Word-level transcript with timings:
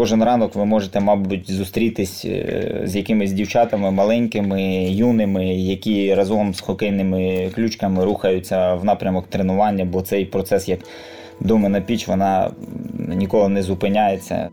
Кожен 0.00 0.24
ранок 0.24 0.54
ви 0.54 0.64
можете, 0.64 1.00
мабуть, 1.00 1.50
зустрітись 1.50 2.24
е, 2.24 2.82
з 2.84 2.96
якимись 2.96 3.32
дівчатами 3.32 3.90
маленькими, 3.90 4.62
юними, 4.90 5.46
які 5.54 6.14
разом 6.14 6.54
з 6.54 6.60
хокейними 6.60 7.50
ключками 7.54 8.04
рухаються 8.04 8.74
в 8.74 8.84
напрямок 8.84 9.26
тренування, 9.26 9.84
бо 9.84 10.02
цей 10.02 10.24
процес, 10.24 10.68
як 10.68 10.80
домина 11.40 11.80
піч, 11.80 12.08
вона 12.08 12.50
ніколи 12.98 13.48
не 13.48 13.62
зупиняється. 13.62 14.48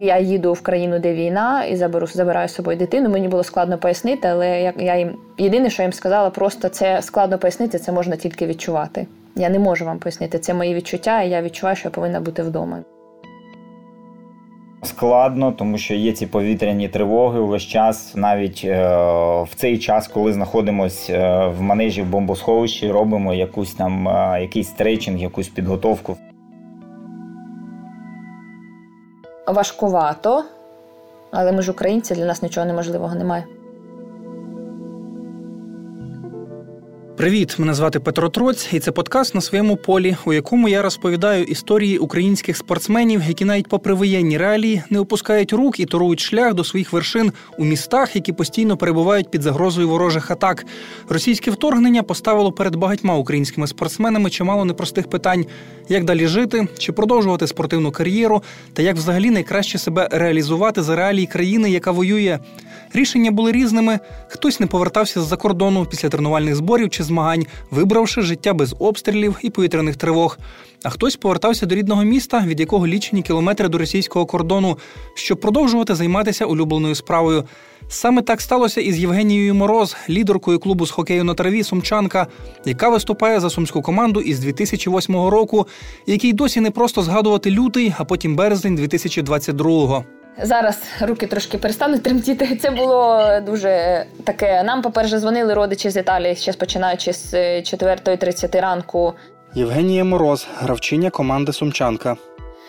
Я 0.00 0.18
їду 0.18 0.52
в 0.52 0.60
країну, 0.60 0.98
де 0.98 1.14
війна, 1.14 1.64
і 1.64 1.76
заберу 1.76 2.06
забираю 2.06 2.48
з 2.48 2.54
собою 2.54 2.78
дитину. 2.78 3.08
Мені 3.08 3.28
було 3.28 3.44
складно 3.44 3.78
пояснити, 3.78 4.28
але 4.28 4.60
я, 4.60 4.72
я 4.78 4.96
їм 4.96 5.16
єдине, 5.38 5.70
що 5.70 5.82
я 5.82 5.86
їм 5.86 5.92
сказала, 5.92 6.30
просто 6.30 6.68
це 6.68 7.02
складно 7.02 7.38
пояснити, 7.38 7.78
це 7.78 7.92
можна 7.92 8.16
тільки 8.16 8.46
відчувати. 8.46 9.06
Я 9.36 9.48
не 9.48 9.58
можу 9.58 9.84
вам 9.84 9.98
пояснити. 9.98 10.38
Це 10.38 10.54
мої 10.54 10.74
відчуття, 10.74 11.22
і 11.22 11.30
я 11.30 11.42
відчуваю, 11.42 11.76
що 11.76 11.88
я 11.88 11.92
повинна 11.92 12.20
бути 12.20 12.42
вдома. 12.42 12.78
Складно, 14.82 15.52
тому 15.52 15.78
що 15.78 15.94
є 15.94 16.12
ці 16.12 16.26
повітряні 16.26 16.88
тривоги 16.88 17.40
увесь 17.40 17.62
час. 17.62 18.14
Навіть 18.14 18.62
е, 18.64 18.86
в 19.42 19.48
цей 19.56 19.78
час, 19.78 20.08
коли 20.08 20.32
знаходимося 20.32 21.12
е, 21.12 21.48
в 21.48 21.62
манежі 21.62 22.02
в 22.02 22.06
бомбосховищі, 22.06 22.90
робимо 22.90 23.34
якусь 23.34 23.74
там 23.74 24.08
е, 24.08 24.38
якийсь 24.40 24.68
стрейчинг, 24.68 25.18
якусь 25.18 25.48
підготовку. 25.48 26.16
Важкувато, 29.46 30.44
але 31.30 31.52
ми 31.52 31.62
ж 31.62 31.70
українці, 31.70 32.14
для 32.14 32.24
нас 32.24 32.42
нічого 32.42 32.66
неможливого 32.66 33.14
немає. 33.14 33.44
Привіт, 37.24 37.58
мене 37.58 37.74
звати 37.74 38.00
Петро 38.00 38.28
Троць, 38.28 38.68
і 38.72 38.80
це 38.80 38.92
подкаст 38.92 39.34
на 39.34 39.40
своєму 39.40 39.76
полі, 39.76 40.16
у 40.24 40.32
якому 40.32 40.68
я 40.68 40.82
розповідаю 40.82 41.44
історії 41.44 41.98
українських 41.98 42.56
спортсменів, 42.56 43.22
які 43.28 43.44
навіть 43.44 43.68
попри 43.68 43.94
воєнні 43.94 44.38
реалії 44.38 44.82
не 44.90 44.98
опускають 44.98 45.52
рук 45.52 45.80
і 45.80 45.86
торують 45.86 46.20
шлях 46.20 46.54
до 46.54 46.64
своїх 46.64 46.92
вершин 46.92 47.32
у 47.58 47.64
містах, 47.64 48.16
які 48.16 48.32
постійно 48.32 48.76
перебувають 48.76 49.30
під 49.30 49.42
загрозою 49.42 49.88
ворожих 49.88 50.30
атак. 50.30 50.66
Російське 51.08 51.50
вторгнення 51.50 52.02
поставило 52.02 52.52
перед 52.52 52.76
багатьма 52.76 53.16
українськими 53.16 53.66
спортсменами 53.66 54.30
чимало 54.30 54.64
непростих 54.64 55.10
питань: 55.10 55.46
як 55.88 56.04
далі 56.04 56.26
жити, 56.26 56.68
чи 56.78 56.92
продовжувати 56.92 57.46
спортивну 57.46 57.92
кар'єру, 57.92 58.42
та 58.72 58.82
як 58.82 58.96
взагалі 58.96 59.30
найкраще 59.30 59.78
себе 59.78 60.08
реалізувати 60.12 60.82
за 60.82 60.96
реалії 60.96 61.26
країни, 61.26 61.70
яка 61.70 61.90
воює. 61.90 62.38
Рішення 62.92 63.30
були 63.30 63.52
різними. 63.52 63.98
Хтось 64.28 64.60
не 64.60 64.66
повертався 64.66 65.22
з-за 65.22 65.36
кордону 65.36 65.86
після 65.86 66.08
тренувальних 66.08 66.56
зборів 66.56 66.90
чи 66.90 67.02
змагань, 67.14 67.46
вибравши 67.70 68.22
життя 68.22 68.54
без 68.54 68.74
обстрілів 68.78 69.38
і 69.42 69.50
повітряних 69.50 69.96
тривог. 69.96 70.38
А 70.82 70.90
хтось 70.90 71.16
повертався 71.16 71.66
до 71.66 71.74
рідного 71.74 72.04
міста, 72.04 72.44
від 72.46 72.60
якого 72.60 72.86
лічені 72.86 73.22
кілометри 73.22 73.68
до 73.68 73.78
російського 73.78 74.26
кордону, 74.26 74.78
щоб 75.14 75.40
продовжувати 75.40 75.94
займатися 75.94 76.44
улюбленою 76.44 76.94
справою. 76.94 77.44
Саме 77.88 78.22
так 78.22 78.40
сталося 78.40 78.80
і 78.80 78.92
з 78.92 78.98
Євгенією 78.98 79.54
Мороз, 79.54 79.96
лідеркою 80.08 80.58
клубу 80.58 80.86
з 80.86 80.90
хокею 80.90 81.24
на 81.24 81.34
траві 81.34 81.62
Сумчанка, 81.62 82.26
яка 82.64 82.88
виступає 82.88 83.40
за 83.40 83.50
сумську 83.50 83.82
команду 83.82 84.20
із 84.20 84.38
2008 84.38 85.14
року, 85.14 85.66
який 86.06 86.32
досі 86.32 86.60
не 86.60 86.70
просто 86.70 87.02
згадувати 87.02 87.50
лютий, 87.50 87.94
а 87.98 88.04
потім 88.04 88.36
березень 88.36 88.78
2022-го. 88.78 90.04
Зараз 90.42 90.82
руки 91.00 91.26
трошки 91.26 91.58
перестануть 91.58 92.02
тремтіти. 92.02 92.56
Це 92.56 92.70
було 92.70 93.22
дуже 93.46 94.04
таке. 94.24 94.62
Нам, 94.62 94.82
по-перше, 94.82 95.18
дзвонили 95.18 95.54
родичі 95.54 95.90
з 95.90 95.96
Італії, 95.96 96.36
ще 96.36 96.52
починаючи 96.52 97.12
з 97.12 97.34
4.30 97.34 98.60
ранку. 98.60 99.14
Євгенія 99.54 100.04
Мороз, 100.04 100.46
гравчиня 100.58 101.10
команди 101.10 101.52
Сумчанка. 101.52 102.16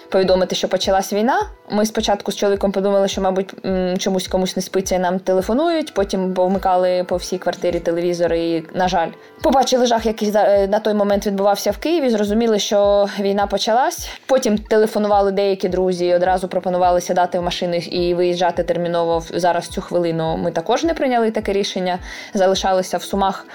Повідомити, 0.10 0.56
що 0.56 0.68
почалась 0.68 1.14
війна. 1.14 1.40
Ми 1.70 1.86
спочатку 1.86 2.32
з 2.32 2.36
чоловіком 2.36 2.72
подумали, 2.72 3.08
що, 3.08 3.22
мабуть, 3.22 3.54
чомусь 3.98 4.28
комусь 4.28 4.56
не 4.56 4.62
спиться 4.62 4.96
і 4.96 5.00
нам 5.00 5.20
телефонують. 5.20 5.94
Потім 5.94 6.34
повмикали 6.34 7.04
по 7.04 7.16
всій 7.16 7.38
квартирі 7.38 7.80
телевізори. 7.80 8.40
і, 8.40 8.64
На 8.74 8.88
жаль, 8.88 9.10
побачили 9.42 9.86
жах, 9.86 10.06
який 10.06 10.32
на 10.68 10.80
той 10.80 10.94
момент 10.94 11.28
відбувався 11.28 11.72
в 11.72 11.78
Києві. 11.78 12.10
Зрозуміли, 12.10 12.60
що 12.60 13.10
війна 13.20 13.48
почалась. 13.48 14.10
Потім 14.26 14.58
телефонували 14.58 15.32
деякі 15.32 15.70
друзі, 15.70 16.14
одразу 16.14 16.48
пропонували 16.48 17.02
сядати 17.02 17.40
в 17.40 17.44
машину 17.44 17.76
і 17.76 18.14
виїжджати 18.14 18.64
терміново. 18.64 19.24
Зараз 19.34 19.68
цю 19.68 19.82
хвилину 19.82 20.38
ми 20.38 20.52
також 20.52 20.84
не 20.84 20.94
прийняли 20.94 21.32
таке 21.32 21.54
рішення. 21.54 22.00
Залишалися 22.34 22.98
в 22.98 23.04
сумах 23.04 23.46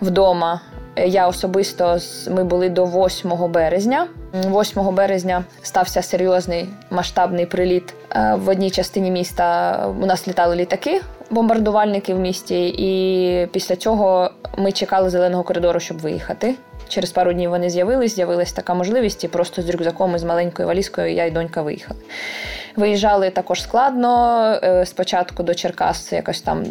вдома. 0.00 0.60
Я 0.96 1.28
особисто 1.28 1.98
ми 2.30 2.44
були 2.44 2.68
до 2.68 2.84
8 2.84 3.52
березня. 3.52 4.06
8 4.34 4.94
березня 4.94 5.44
стався 5.62 6.02
серйозний 6.02 6.68
масштабний 6.90 7.46
приліт 7.46 7.94
е, 8.10 8.34
в 8.34 8.48
одній 8.48 8.70
частині 8.70 9.10
міста. 9.10 9.76
У 10.02 10.06
нас 10.06 10.28
літали 10.28 10.56
літаки, 10.56 11.00
бомбардувальники 11.30 12.14
в 12.14 12.18
місті, 12.18 12.68
і 12.68 13.46
після 13.46 13.76
цього 13.76 14.30
ми 14.58 14.72
чекали 14.72 15.10
зеленого 15.10 15.42
коридору, 15.42 15.80
щоб 15.80 15.98
виїхати. 15.98 16.54
Через 16.88 17.10
пару 17.10 17.32
днів 17.32 17.50
вони 17.50 17.70
з'явились, 17.70 18.14
з'явилася 18.14 18.56
така 18.56 18.74
можливість, 18.74 19.24
і 19.24 19.28
просто 19.28 19.62
з 19.62 19.70
рюкзаком 19.70 20.16
і 20.16 20.18
з 20.18 20.24
маленькою 20.24 20.68
валізкою 20.68 21.12
я 21.12 21.24
і 21.24 21.30
донька 21.30 21.62
виїхали. 21.62 22.00
Виїжджали 22.76 23.30
також 23.30 23.62
складно. 23.62 24.44
Е, 24.62 24.86
спочатку 24.86 25.42
до 25.42 25.54
Черкас 25.54 26.12
якось 26.12 26.40
там 26.40 26.64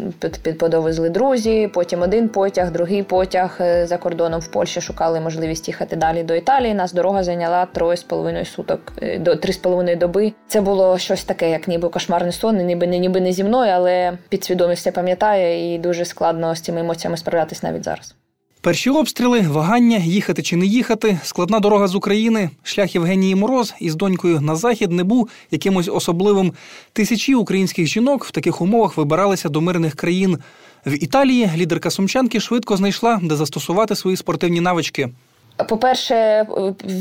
підподовезли 0.43 1.09
друзі, 1.09 1.69
потім 1.73 2.01
один 2.01 2.29
потяг, 2.29 2.71
другий 2.71 3.03
потяг 3.03 3.57
е, 3.61 3.87
за 3.87 3.97
кордоном 3.97 4.39
в 4.39 4.47
Польщі 4.47 4.81
шукали 4.81 5.19
можливість 5.19 5.67
їхати 5.67 5.95
далі 5.95 6.23
до 6.23 6.35
Італії. 6.35 6.73
Нас 6.73 6.93
дорога 6.93 7.23
зайняла 7.23 7.65
троє 7.65 7.97
з 7.97 8.03
половиною 8.03 8.45
суток 8.45 8.93
е, 9.01 9.19
до 9.19 9.35
три 9.35 9.53
з 9.53 9.57
половиною 9.57 9.95
доби. 9.95 10.33
Це 10.47 10.61
було 10.61 10.97
щось 10.97 11.23
таке, 11.23 11.49
як 11.49 11.67
ніби 11.67 11.89
кошмарний 11.89 12.31
сон, 12.31 12.57
ніби 12.57 12.87
не 12.87 12.99
ніби 12.99 13.21
не 13.21 13.31
зі 13.31 13.43
мною, 13.43 13.71
але 13.75 14.17
підсвідомість 14.29 14.81
все 14.81 14.91
пам'ятає, 14.91 15.75
і 15.75 15.77
дуже 15.77 16.05
складно 16.05 16.55
з 16.55 16.61
цими 16.61 16.79
емоціями 16.79 17.17
справлятися 17.17 17.67
навіть 17.67 17.83
зараз. 17.83 18.15
Перші 18.63 18.89
обстріли, 18.89 19.41
вагання, 19.41 19.97
їхати 19.97 20.41
чи 20.41 20.55
не 20.55 20.65
їхати, 20.65 21.19
складна 21.23 21.59
дорога 21.59 21.87
з 21.87 21.95
України. 21.95 22.49
Шлях 22.63 22.95
Євгенії 22.95 23.35
Мороз 23.35 23.73
із 23.79 23.95
донькою 23.95 24.41
на 24.41 24.55
захід 24.55 24.91
не 24.91 25.03
був 25.03 25.29
якимось 25.51 25.87
особливим. 25.87 26.53
Тисячі 26.93 27.35
українських 27.35 27.87
жінок 27.87 28.25
в 28.25 28.31
таких 28.31 28.61
умовах 28.61 28.97
вибиралися 28.97 29.49
до 29.49 29.61
мирних 29.61 29.95
країн. 29.95 30.37
В 30.85 31.03
Італії 31.03 31.49
лідерка 31.55 31.89
сумчанки 31.89 32.39
швидко 32.39 32.77
знайшла, 32.77 33.19
де 33.23 33.35
застосувати 33.35 33.95
свої 33.95 34.17
спортивні 34.17 34.61
навички. 34.61 35.09
По-перше, 35.57 36.45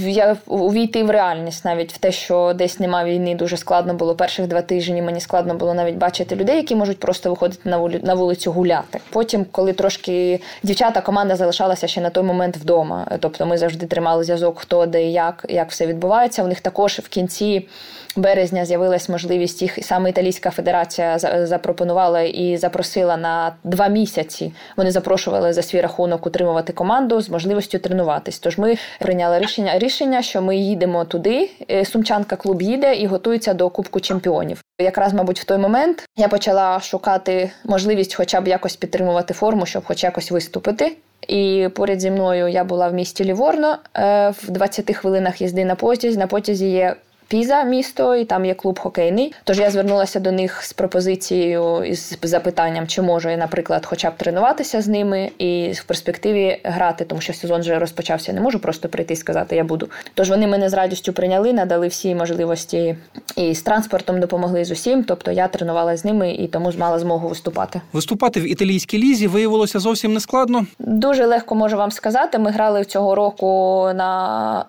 я 0.07 0.37
увійти 0.47 1.03
в 1.03 1.11
реальність 1.11 1.65
навіть 1.65 1.93
в 1.93 1.99
те, 1.99 2.13
що 2.13 2.53
десь 2.53 2.81
нема 2.81 3.05
війни, 3.05 3.35
дуже 3.35 3.57
складно 3.57 3.95
було. 3.95 4.15
Перших 4.15 4.47
два 4.47 4.63
тижні 4.63 5.03
мені 5.03 5.21
складно 5.21 5.55
було 5.55 5.75
навіть 5.75 5.97
бачити 5.97 6.37
людей, 6.37 6.57
які 6.57 6.77
можуть 6.77 7.01
просто 7.01 7.31
виходити 7.31 7.69
на 8.03 8.15
вулицю 8.15 8.53
гуляти. 8.53 9.01
Потім, 9.11 9.47
коли 9.53 9.73
трошки 9.73 10.41
дівчата, 10.63 11.01
команда 11.01 11.37
залишалася 11.37 11.87
ще 11.87 12.01
на 12.01 12.11
той 12.11 12.25
момент 12.25 12.57
вдома. 12.57 13.07
Тобто 13.21 13.47
ми 13.47 13.59
завжди 13.59 13.87
тримали 13.87 14.25
зв'язок, 14.25 14.59
хто 14.59 14.87
де 14.87 15.03
як, 15.11 15.47
як 15.49 15.71
все 15.71 15.87
відбувається. 15.87 16.45
У 16.45 16.47
них 16.47 16.61
також 16.61 16.93
в 16.93 17.09
кінці 17.09 17.69
березня 18.17 18.65
з'явилась 18.65 19.09
можливість 19.09 19.63
їх 19.63 19.79
саме 19.83 20.11
Італійська 20.11 20.51
Федерація 20.51 21.19
запропонувала 21.19 22.21
і 22.21 22.57
запросила 22.57 23.17
на 23.17 23.55
два 23.65 23.89
місяці. 23.89 24.53
Вони 24.77 24.91
запрошували 24.91 25.53
за 25.53 25.63
свій 25.63 25.81
рахунок 25.81 26.27
утримувати 26.27 26.73
команду 26.73 27.21
з 27.21 27.31
можливістю 27.31 27.79
тренуватись. 27.79 28.39
Тож 28.39 28.59
ми 28.59 28.77
прийняли 29.01 29.39
рішення, 29.39 29.79
рішення, 29.79 30.23
що 30.23 30.43
ми 30.43 30.57
їдемо 30.57 31.05
туди. 31.05 31.51
Е, 31.71 31.85
Сумчанка 31.85 32.37
клуб 32.37 32.63
їде 32.63 32.95
і 32.95 33.07
готується 33.07 33.55
до 33.55 33.71
Кубку 33.71 34.01
чемпіонів. 34.01 34.63
Якраз, 34.81 35.13
мабуть, 35.13 35.41
в 35.41 35.45
той 35.45 35.59
момент 35.59 36.05
я 36.17 36.29
почала 36.29 36.81
шукати 36.81 37.51
можливість, 37.65 38.15
хоча 38.15 38.41
б 38.41 38.49
якось 38.49 38.77
підтримувати 38.77 39.35
форму, 39.35 39.67
щоб 39.67 39.85
хоч 39.85 40.05
якось 40.05 40.31
виступити. 40.31 40.97
І 41.29 41.69
поряд 41.75 42.01
зі 42.01 42.11
мною 42.11 42.49
я 42.49 42.65
була 42.65 42.89
в 42.89 42.95
місті 42.95 43.25
Ліворно 43.25 43.79
е, 43.97 44.31
в 44.31 44.51
20 44.51 44.97
хвилинах 44.97 45.41
їзди 45.41 45.65
на 45.65 45.75
потязі. 45.75 46.19
На 46.19 46.27
потязі 46.27 46.71
є 46.71 46.97
Піза 47.33 47.63
місто, 47.63 48.17
і 48.17 48.25
там 48.25 48.45
є 48.45 48.55
клуб 48.55 48.79
хокейний. 48.79 49.35
Тож 49.45 49.59
я 49.59 49.71
звернулася 49.71 50.21
до 50.21 50.33
них 50.33 50.63
з 50.63 50.73
пропозицією 50.73 51.85
і 51.85 51.95
з 51.95 52.19
запитанням, 52.23 52.87
чи 52.87 53.03
можу 53.03 53.29
я, 53.29 53.37
наприклад, 53.37 53.87
хоча 53.87 54.11
б 54.11 54.17
тренуватися 54.17 54.83
з 54.83 54.89
ними 54.89 55.31
і 55.39 55.73
в 55.73 55.85
перспективі 55.85 56.59
грати, 56.65 57.05
тому 57.05 57.21
що 57.21 57.33
сезон 57.33 57.61
вже 57.61 57.79
розпочався. 57.79 58.33
Не 58.33 58.41
можу 58.41 58.59
просто 58.59 58.89
прийти 58.89 59.15
і 59.15 59.17
сказати, 59.17 59.57
я 59.57 59.65
буду. 59.65 59.89
Тож 60.15 60.31
вони 60.31 60.47
мене 60.47 60.69
з 60.69 60.75
радістю 60.75 61.13
прийняли, 61.13 61.53
надали 61.53 61.89
всі 61.89 62.15
можливості 62.15 62.97
і 63.37 63.55
з 63.55 63.63
транспортом 63.63 64.21
допомогли 64.21 64.65
з 64.65 64.71
усім. 64.71 65.05
Тобто 65.05 65.31
я 65.31 65.49
тренувалася 65.49 66.03
з 66.03 66.05
ними 66.05 66.33
і 66.33 66.49
тому 66.49 66.73
мала 66.79 66.99
змогу 66.99 67.29
виступати. 67.29 67.81
Виступати 67.93 68.41
в 68.41 68.51
італійській 68.53 68.99
лізі 68.99 69.27
виявилося 69.27 69.79
зовсім 69.79 70.15
не 70.15 70.21
складно. 70.21 70.67
Дуже 70.79 71.27
легко 71.27 71.55
можу 71.55 71.77
вам 71.77 71.91
сказати. 71.91 72.39
Ми 72.39 72.51
грали 72.51 72.85
цього 72.85 73.15
року 73.15 73.47
на 73.95 74.65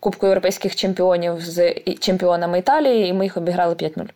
Кубку 0.00 0.26
європейських 0.26 0.76
чемпіонів 0.76 1.40
з 1.40 1.74
чемпіонами 2.00 2.58
Італії, 2.58 3.08
і 3.08 3.12
ми 3.12 3.24
їх 3.24 3.36
обіграли 3.36 3.74
5-0. 3.74 4.08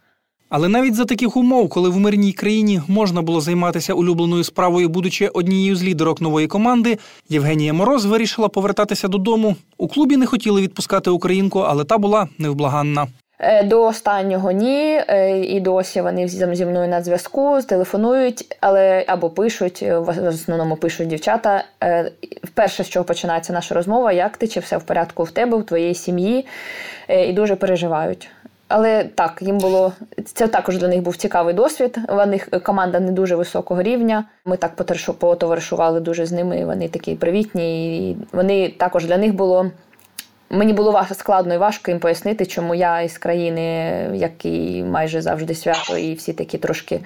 Але 0.49 0.69
навіть 0.69 0.95
за 0.95 1.05
таких 1.05 1.37
умов, 1.37 1.69
коли 1.69 1.91
в 1.91 1.99
мирній 1.99 2.33
країні 2.33 2.83
можна 2.89 3.23
було 3.23 3.41
займатися 3.41 3.95
улюбленою 3.95 4.45
справою, 4.45 4.89
будучи 4.89 5.29
однією 5.29 5.77
з 5.77 5.85
лідерок 5.85 6.21
нової 6.21 6.47
команди, 6.47 6.99
Євгенія 7.29 7.73
Мороз 7.73 8.05
вирішила 8.05 8.49
повертатися 8.49 9.09
додому. 9.09 9.57
У 9.79 9.89
клубі 9.89 10.17
не 10.17 10.27
хотіли 10.27 10.63
відпускати 10.63 11.11
українку, 11.11 11.61
але 11.61 11.85
та 11.85 11.99
була 11.99 12.29
невблаганна. 12.39 13.07
Е, 13.39 13.63
До 13.63 13.85
останнього 13.85 14.51
ні, 14.51 15.01
е, 15.09 15.39
і 15.39 15.61
досі 15.61 16.01
вони 16.01 16.29
зі 16.29 16.67
мною 16.67 16.89
на 16.89 17.03
зв'язку, 17.03 17.63
телефонують, 17.63 18.57
але 18.61 19.05
або 19.07 19.31
пишуть, 19.31 19.81
е, 19.83 19.99
в 19.99 20.29
основному 20.29 20.77
пишуть 20.77 21.09
дівчата. 21.09 21.65
Е, 21.83 22.11
Вперше, 22.45 22.85
з 22.85 22.89
чого 22.89 23.05
починається 23.05 23.53
наша 23.53 23.75
розмова, 23.75 24.13
як 24.13 24.37
ти, 24.37 24.49
чи 24.49 24.61
все 24.61 24.77
в 24.77 24.83
порядку 24.83 25.23
в 25.23 25.31
тебе, 25.31 25.57
в 25.57 25.65
твоїй 25.67 25.95
сім'ї, 25.95 26.47
і 27.09 27.33
дуже 27.33 27.57
переживають. 27.57 28.29
Але 28.69 29.05
так, 29.05 29.39
їм 29.41 29.59
було 29.59 29.93
це 30.35 30.49
також 30.49 30.79
для 30.79 30.89
них 30.89 31.03
був 31.03 31.17
цікавий 31.17 31.55
досвід. 31.55 31.99
У 32.09 32.27
них 32.27 32.49
команда 32.63 33.01
не 33.01 33.13
дуже 33.13 33.37
високого 33.37 33.83
рівня. 33.83 34.25
Ми 34.45 34.57
так 34.57 34.77
потоваришували 35.19 36.01
дуже 36.01 36.27
з 36.27 36.33
ними. 36.33 36.65
Вони 36.65 36.89
такі 36.89 37.15
привітні. 37.15 37.99
І 38.11 38.17
вони 38.33 38.69
також 38.69 39.07
для 39.07 39.17
них 39.17 39.35
було 39.35 39.71
Мені 40.51 40.73
було 40.73 40.93
важ- 40.93 41.15
складно 41.15 41.55
і 41.55 41.59
важко 41.59 41.91
їм 41.91 42.01
пояснити, 42.01 42.47
чому 42.47 42.75
я 42.75 43.01
із 43.01 43.19
країни, 43.19 43.93
який 44.15 44.83
майже 44.85 45.23
завжди 45.23 45.55
свято, 45.55 45.97
і 45.99 46.15
всі 46.15 46.33
такі 46.33 46.59
трошки 46.59 47.01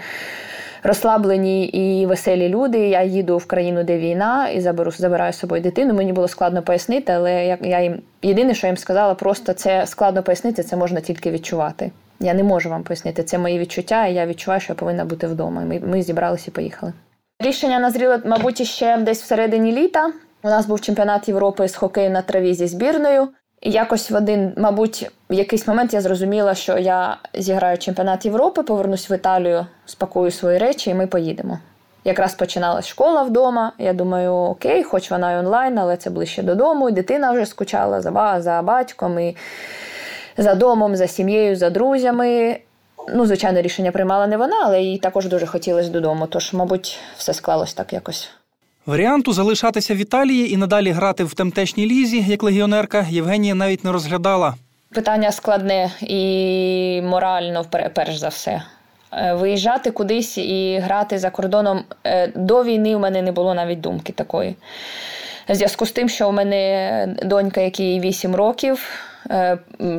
розслаблені 0.83 1.65
і 1.67 2.07
веселі 2.07 2.49
люди. 2.49 2.79
Я 2.79 3.03
їду 3.03 3.37
в 3.37 3.47
країну, 3.47 3.85
де 3.85 3.99
війна, 3.99 4.49
і 4.49 4.61
заберу 4.61 4.91
забираю 4.91 5.33
з 5.33 5.39
собою 5.39 5.63
дитину. 5.63 5.95
Мені 5.95 6.13
було 6.13 6.29
складно 6.29 6.63
пояснити, 6.63 7.13
але 7.13 7.47
я, 7.47 7.59
я 7.63 7.81
їм 7.81 8.03
єдине, 8.23 8.55
що 8.55 8.67
я 8.67 8.69
їм 8.71 8.77
сказала, 8.77 9.15
просто 9.15 9.53
це 9.53 9.87
складно 9.87 10.23
пояснити, 10.23 10.63
це 10.63 10.77
можна 10.77 11.01
тільки 11.01 11.31
відчувати. 11.31 11.91
Я 12.21 12.35
не 12.35 12.43
можу 12.43 12.71
вам 12.71 12.83
пояснити. 12.83 13.23
Це 13.23 13.39
мої 13.39 13.59
відчуття, 13.59 14.07
і 14.07 14.15
я 14.15 14.27
відчуваю, 14.27 14.61
що 14.61 14.73
я 14.73 14.77
повинна 14.77 15.05
бути 15.05 15.27
вдома. 15.27 15.61
Ми, 15.61 15.81
ми 15.81 16.03
зібралися 16.03 16.45
і 16.49 16.51
поїхали. 16.51 16.93
Рішення 17.41 17.79
назріло, 17.79 18.19
мабуть, 18.25 18.67
ще 18.67 18.97
десь 18.97 19.23
всередині 19.23 19.73
літа. 19.73 20.13
У 20.43 20.49
нас 20.49 20.67
був 20.67 20.81
чемпіонат 20.81 21.29
Європи 21.29 21.69
з 21.69 21.77
хокею 21.77 22.11
на 22.11 22.23
траві 22.23 22.55
зі 22.55 22.67
збірною. 22.67 23.29
І 23.61 23.71
якось 23.71 24.11
в 24.11 24.15
один, 24.15 24.53
мабуть, 24.57 25.11
в 25.31 25.35
якийсь 25.35 25.69
момент 25.69 25.95
я 25.95 26.01
зрозуміла, 26.01 26.55
що 26.55 26.79
я 26.79 27.17
зіграю 27.35 27.79
чемпіонат 27.79 28.25
Європи, 28.25 28.63
повернусь 28.63 29.11
в 29.11 29.13
Італію, 29.13 29.67
спакую 29.87 30.31
свої 30.31 30.59
речі, 30.59 30.91
і 30.91 30.95
ми 30.95 31.07
поїдемо. 31.07 31.59
Якраз 32.05 32.35
починалась 32.35 32.87
школа 32.87 33.23
вдома. 33.23 33.73
Я 33.79 33.93
думаю, 33.93 34.33
окей, 34.33 34.83
хоч 34.83 35.11
вона 35.11 35.33
й 35.33 35.37
онлайн, 35.37 35.79
але 35.79 35.97
це 35.97 36.11
ближче 36.11 36.43
додому. 36.43 36.89
І 36.89 36.93
дитина 36.93 37.33
вже 37.33 37.47
скучала 37.47 38.01
за, 38.01 38.37
за 38.41 38.63
батьком, 38.63 39.19
і 39.19 39.37
за 40.37 40.55
домом, 40.55 40.97
за 40.97 41.07
сім'єю, 41.07 41.57
за 41.57 41.71
друзями. 41.71 42.59
Ну, 43.09 43.27
звичайно, 43.27 43.63
рішення 43.63 43.93
приймала 43.93 44.27
не 44.27 44.37
вона, 44.37 44.57
але 44.65 44.83
їй 44.83 44.99
також 44.99 45.27
дуже 45.27 45.47
хотілося 45.47 45.91
додому. 45.91 46.27
Тож, 46.27 46.53
мабуть, 46.53 46.99
все 47.17 47.35
склалось 47.35 47.75
так 47.75 47.93
якось. 47.93 48.31
Варіанту 48.91 49.33
залишатися 49.33 49.95
в 49.95 49.97
Італії 49.97 50.53
і 50.53 50.57
надалі 50.57 50.91
грати 50.91 51.25
в 51.25 51.35
темтешній 51.35 51.87
лізі, 51.87 52.25
як 52.29 52.43
легіонерка, 52.43 53.07
Євгенія 53.11 53.55
навіть 53.55 53.85
не 53.85 53.93
розглядала. 53.93 54.55
Питання 54.95 55.33
складне 55.33 55.91
і 56.01 57.03
морально 57.05 57.65
перш 57.95 58.17
за 58.17 58.29
все. 58.29 58.63
Е, 59.13 59.35
Виїжджати 59.35 59.91
кудись 59.91 60.39
і 60.39 60.79
грати 60.79 61.19
за 61.19 61.31
кордоном 61.31 61.85
е, 62.05 62.33
до 62.35 62.65
війни 62.65 62.97
у 62.97 62.99
мене 62.99 63.23
не 63.23 63.33
було 63.33 63.55
навіть 63.55 63.81
думки 63.81 64.13
такої. 64.13 64.57
В 65.49 65.55
зв'язку 65.55 65.87
з 65.87 65.93
тим, 65.93 66.09
що 66.09 66.29
у 66.29 66.33
мене 66.33 67.15
донька, 67.25 67.61
якій 67.61 68.01
8 68.01 68.35
років, 68.35 68.89
е, 69.31 69.59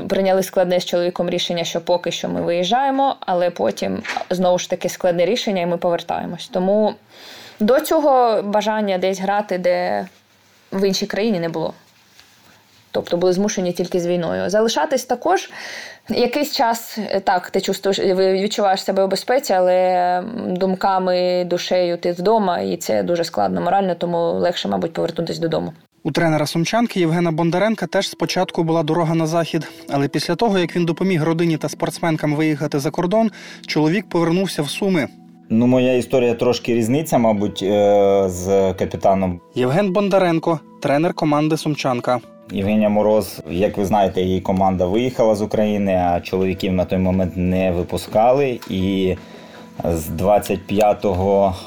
прийняли 0.09 0.43
складне 0.43 0.79
з 0.79 0.85
чоловіком 0.85 1.29
рішення, 1.29 1.63
що 1.63 1.81
поки 1.81 2.11
що 2.11 2.29
ми 2.29 2.41
виїжджаємо, 2.41 3.15
але 3.19 3.49
потім 3.49 4.03
знову 4.29 4.59
ж 4.59 4.69
таки 4.69 4.89
складне 4.89 5.25
рішення, 5.25 5.61
і 5.61 5.65
ми 5.65 5.77
повертаємось. 5.77 6.47
Тому 6.47 6.93
до 7.61 7.79
цього 7.79 8.41
бажання 8.41 8.97
десь 8.97 9.19
грати, 9.19 9.57
де 9.57 10.07
в 10.71 10.87
іншій 10.87 11.05
країні 11.05 11.39
не 11.39 11.49
було. 11.49 11.73
Тобто 12.91 13.17
були 13.17 13.33
змушені 13.33 13.73
тільки 13.73 13.99
з 13.99 14.07
війною. 14.07 14.49
Залишатись 14.49 15.05
також 15.05 15.49
якийсь 16.09 16.55
час 16.55 16.99
так, 17.23 17.49
ти 17.49 17.61
чувствуєш, 17.61 17.99
відчуваєш 18.43 18.83
себе 18.83 19.03
у 19.03 19.07
безпеці, 19.07 19.53
але 19.53 20.23
думками, 20.47 21.45
душею 21.45 21.97
ти 21.97 22.11
вдома, 22.11 22.59
і 22.59 22.77
це 22.77 23.03
дуже 23.03 23.23
складно 23.23 23.61
морально, 23.61 23.95
тому 23.95 24.31
легше, 24.31 24.67
мабуть, 24.67 24.93
повернутися 24.93 25.41
додому. 25.41 25.73
У 26.03 26.11
тренера 26.11 26.45
сумчанки 26.45 26.99
Євгена 26.99 27.31
Бондаренка 27.31 27.87
теж 27.87 28.09
спочатку 28.09 28.63
була 28.63 28.83
дорога 28.83 29.15
на 29.15 29.27
захід, 29.27 29.67
але 29.89 30.07
після 30.07 30.35
того, 30.35 30.59
як 30.59 30.75
він 30.75 30.85
допоміг 30.85 31.23
родині 31.23 31.57
та 31.57 31.69
спортсменкам 31.69 32.35
виїхати 32.35 32.79
за 32.79 32.91
кордон, 32.91 33.31
чоловік 33.67 34.09
повернувся 34.09 34.61
в 34.61 34.69
Суми. 34.69 35.07
Ну, 35.53 35.67
моя 35.67 35.93
історія 35.93 36.33
трошки 36.33 36.73
різниця, 36.75 37.17
мабуть, 37.17 37.63
е, 37.63 38.23
з 38.29 38.73
капітаном 38.73 39.39
Євген 39.55 39.91
Бондаренко, 39.93 40.59
тренер 40.79 41.13
команди 41.13 41.57
Сумчанка. 41.57 42.19
Євгенія 42.51 42.89
Мороз, 42.89 43.41
як 43.49 43.77
ви 43.77 43.85
знаєте, 43.85 44.21
її 44.21 44.41
команда 44.41 44.85
виїхала 44.85 45.35
з 45.35 45.41
України, 45.41 45.93
а 45.93 46.21
чоловіків 46.21 46.73
на 46.73 46.85
той 46.85 46.99
момент 46.99 47.33
не 47.35 47.71
випускали. 47.71 48.59
І 48.69 49.15
з 49.83 50.07
25 50.07 51.05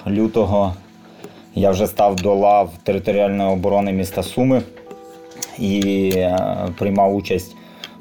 лютого 0.07 0.75
я 1.55 1.71
вже 1.71 1.87
став 1.87 2.17
до 2.17 2.35
лав 2.35 2.71
територіальної 2.83 3.51
оборони 3.51 3.93
міста 3.93 4.23
Суми 4.23 4.63
і 5.59 6.11
е, 6.15 6.39
приймав 6.79 7.15
участь 7.15 7.57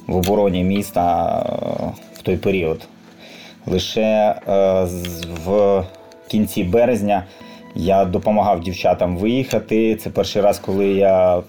в 0.07 0.15
обороні 0.15 0.63
міста 0.63 1.39
е, 1.39 2.19
в 2.19 2.21
той 2.21 2.37
період. 2.37 2.87
Лише 3.67 4.01
е, 4.01 4.87
в 5.45 5.83
кінці 6.27 6.63
березня 6.63 7.23
я 7.75 8.05
допомагав 8.05 8.61
дівчатам 8.61 9.17
виїхати. 9.17 9.95
Це 9.95 10.09
перший 10.09 10.41
раз, 10.41 10.59
коли 10.59 10.87
я 10.87 11.37
е, 11.37 11.43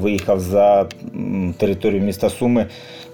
виїхав 0.00 0.40
за 0.40 0.86
територію 1.58 2.02
міста 2.02 2.30
Суми. 2.30 2.66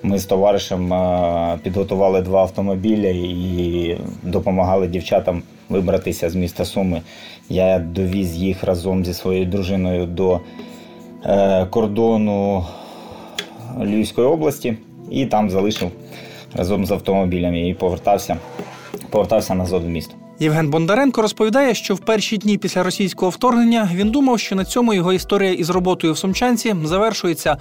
Ми 0.03 0.19
з 0.19 0.25
товаришем 0.25 0.93
е, 0.93 1.59
підготували 1.63 2.21
два 2.23 2.41
автомобіля 2.41 3.09
і 3.09 3.99
допомагали 4.23 4.87
дівчатам 4.87 5.43
вибратися 5.69 6.31
з 6.31 6.35
міста 6.35 6.65
Суми. 6.65 7.03
Я 7.49 7.79
довіз 7.79 8.37
їх 8.37 8.65
разом 8.65 9.05
зі 9.05 9.15
своєю 9.15 9.47
дружиною 9.47 10.07
до 10.07 10.41
кордону 11.71 12.65
Львівської 13.81 14.27
області 14.27 14.77
і 15.11 15.27
там 15.27 15.51
залишив 15.51 15.91
разом 16.55 16.87
з 16.87 16.91
автомобілями 16.91 17.69
і 17.69 17.75
повертався, 17.75 18.37
повертався 19.11 19.55
назад 19.55 19.85
в 19.85 19.89
місто. 19.89 20.15
Євген 20.39 20.71
Бондаренко 20.71 21.23
розповідає, 21.23 21.75
що 21.75 21.95
в 21.95 21.99
перші 21.99 22.37
дні 22.37 22.59
після 22.59 22.83
російського 22.83 23.31
вторгнення 23.31 23.91
він 23.95 24.11
думав, 24.11 24.41
що 24.41 24.57
на 24.57 24.65
цьому 24.65 24.95
його 24.95 25.13
історія 25.13 25.53
із 25.53 25.71
роботою 25.71 26.13
в 26.13 26.19
Сумчанці 26.19 26.75
завершується. 26.85 27.57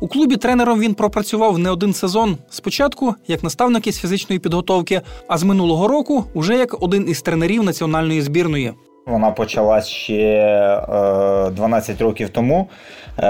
У 0.00 0.08
клубі 0.08 0.36
тренером 0.36 0.80
він 0.80 0.94
пропрацював 0.94 1.58
не 1.58 1.70
один 1.70 1.94
сезон. 1.94 2.38
Спочатку 2.50 3.14
як 3.26 3.42
наставник 3.42 3.86
із 3.86 3.98
фізичної 3.98 4.38
підготовки, 4.38 5.00
а 5.28 5.38
з 5.38 5.42
минулого 5.42 5.88
року 5.88 6.24
уже 6.34 6.56
як 6.56 6.82
один 6.82 7.08
із 7.08 7.22
тренерів 7.22 7.62
національної 7.62 8.22
збірної. 8.22 8.72
Вона 9.06 9.30
почалась 9.30 9.88
ще 9.88 10.14
е, 10.16 11.50
12 11.50 12.00
років 12.00 12.28
тому. 12.28 12.68
Е, 13.18 13.22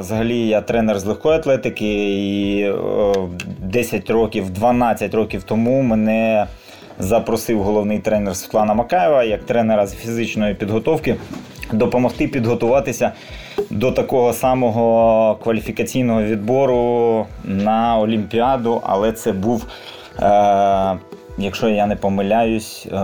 взагалі 0.00 0.48
я 0.48 0.60
тренер 0.60 0.98
з 0.98 1.04
легкої 1.04 1.36
атлетики, 1.36 1.86
і 2.28 2.62
е, 2.62 2.74
10 3.58 4.10
років, 4.10 4.50
12 4.50 5.14
років 5.14 5.42
тому 5.42 5.82
мене 5.82 6.46
запросив 6.98 7.62
головний 7.62 7.98
тренер 7.98 8.36
Світлана 8.36 8.74
Макаєва 8.74 9.24
як 9.24 9.44
тренера 9.44 9.86
з 9.86 9.94
фізичної 9.94 10.54
підготовки 10.54 11.16
допомогти 11.72 12.28
підготуватися 12.28 13.12
до 13.70 13.92
такого 13.92 14.32
самого 14.32 15.38
кваліфікаційного 15.42 16.22
відбору 16.22 17.26
на 17.44 17.98
Олімпіаду, 17.98 18.80
але 18.84 19.12
це 19.12 19.32
був. 19.32 19.66
Е, 20.22 20.98
Якщо 21.40 21.68
я 21.68 21.86
не 21.86 21.96
помиляюсь, 21.96 22.86
е, 22.86 22.98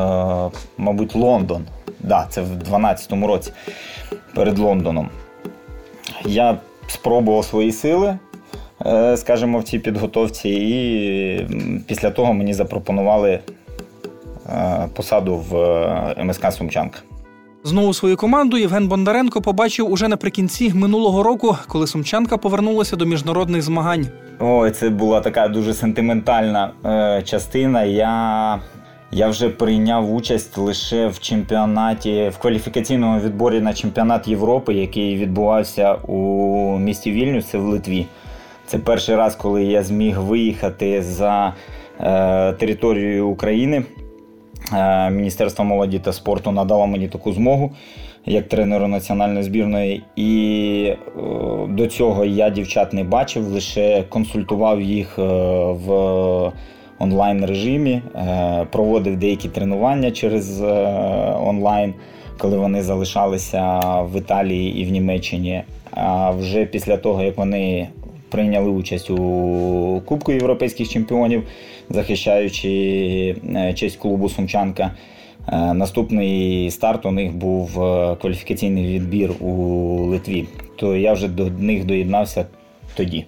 мабуть, 0.78 1.14
Лондон. 1.14 1.66
Да, 2.08 2.26
це 2.30 2.42
в 2.42 2.52
12-му 2.52 3.26
році 3.26 3.52
перед 4.34 4.58
Лондоном. 4.58 5.08
Я 6.26 6.58
спробував 6.86 7.44
свої 7.44 7.72
сили, 7.72 8.18
е, 8.86 9.16
скажімо, 9.16 9.58
в 9.58 9.64
цій 9.64 9.78
підготовці, 9.78 10.48
і 10.48 11.46
після 11.86 12.10
того 12.10 12.34
мені 12.34 12.54
запропонували 12.54 13.40
е, 14.48 14.88
посаду 14.94 15.36
в 15.36 15.56
е, 15.56 16.24
МСК 16.24 16.52
Сумчанка. 16.52 16.98
Знову 17.66 17.94
свою 17.94 18.16
команду 18.16 18.56
Євген 18.56 18.88
Бондаренко 18.88 19.40
побачив 19.40 19.90
уже 19.92 20.08
наприкінці 20.08 20.72
минулого 20.74 21.22
року, 21.22 21.56
коли 21.68 21.86
Сумчанка 21.86 22.36
повернулася 22.36 22.96
до 22.96 23.04
міжнародних 23.04 23.62
змагань. 23.62 24.06
Ой, 24.38 24.70
це 24.70 24.88
була 24.90 25.20
така 25.20 25.48
дуже 25.48 25.74
сентиментальна 25.74 26.70
е, 26.84 27.22
частина. 27.22 27.82
Я, 27.82 28.58
я 29.14 29.28
вже 29.28 29.48
прийняв 29.48 30.14
участь 30.14 30.58
лише 30.58 31.08
в 31.08 31.20
чемпіонаті, 31.20 32.28
в 32.34 32.38
кваліфікаційному 32.38 33.20
відборі 33.20 33.60
на 33.60 33.74
чемпіонат 33.74 34.28
Європи, 34.28 34.74
який 34.74 35.16
відбувався 35.16 35.94
у 35.94 36.78
місті 36.78 37.12
Вільнюс, 37.12 37.44
це 37.44 37.58
в 37.58 37.64
Литві. 37.64 38.06
Це 38.66 38.78
перший 38.78 39.16
раз, 39.16 39.36
коли 39.36 39.64
я 39.64 39.82
зміг 39.82 40.20
виїхати 40.20 41.02
за 41.02 41.54
територією 42.58 43.28
України. 43.28 43.84
Міністерство 45.10 45.64
молоді 45.64 45.98
та 45.98 46.12
спорту 46.12 46.52
надало 46.52 46.86
мені 46.86 47.08
таку 47.08 47.32
змогу 47.32 47.72
як 48.26 48.48
тренеру 48.48 48.88
національної 48.88 49.42
збірної. 49.42 50.02
І 50.16 50.92
до 51.68 51.86
цього 51.86 52.24
я 52.24 52.50
дівчат 52.50 52.92
не 52.92 53.04
бачив, 53.04 53.48
лише 53.48 54.04
консультував 54.08 54.80
їх 54.80 55.18
в 55.18 56.52
онлайн 57.04 57.44
режимі, 57.44 58.02
проводив 58.70 59.16
деякі 59.16 59.48
тренування 59.48 60.10
через 60.10 60.60
онлайн, 61.40 61.94
коли 62.38 62.58
вони 62.58 62.82
залишалися 62.82 63.80
в 64.12 64.18
Італії 64.18 64.80
і 64.80 64.84
в 64.84 64.90
Німеччині. 64.90 65.62
А 65.90 66.30
вже 66.30 66.64
після 66.64 66.96
того, 66.96 67.22
як 67.22 67.38
вони 67.38 67.88
прийняли 68.34 68.70
участь 68.70 69.10
у 69.10 70.02
Кубку 70.04 70.32
європейських 70.32 70.88
чемпіонів, 70.88 71.42
захищаючи 71.90 72.68
е, 73.56 73.74
честь 73.74 73.96
клубу 73.96 74.28
Сумчанка. 74.28 74.90
Е, 75.52 75.74
наступний 75.74 76.70
старт 76.70 77.06
у 77.06 77.10
них 77.10 77.34
був 77.34 77.82
е, 77.82 78.16
кваліфікаційний 78.20 78.86
відбір 78.86 79.30
у 79.40 79.52
Литві. 80.06 80.46
То 80.76 80.96
я 80.96 81.12
вже 81.12 81.28
до 81.28 81.50
них 81.50 81.84
доєднався 81.84 82.46
тоді. 82.96 83.26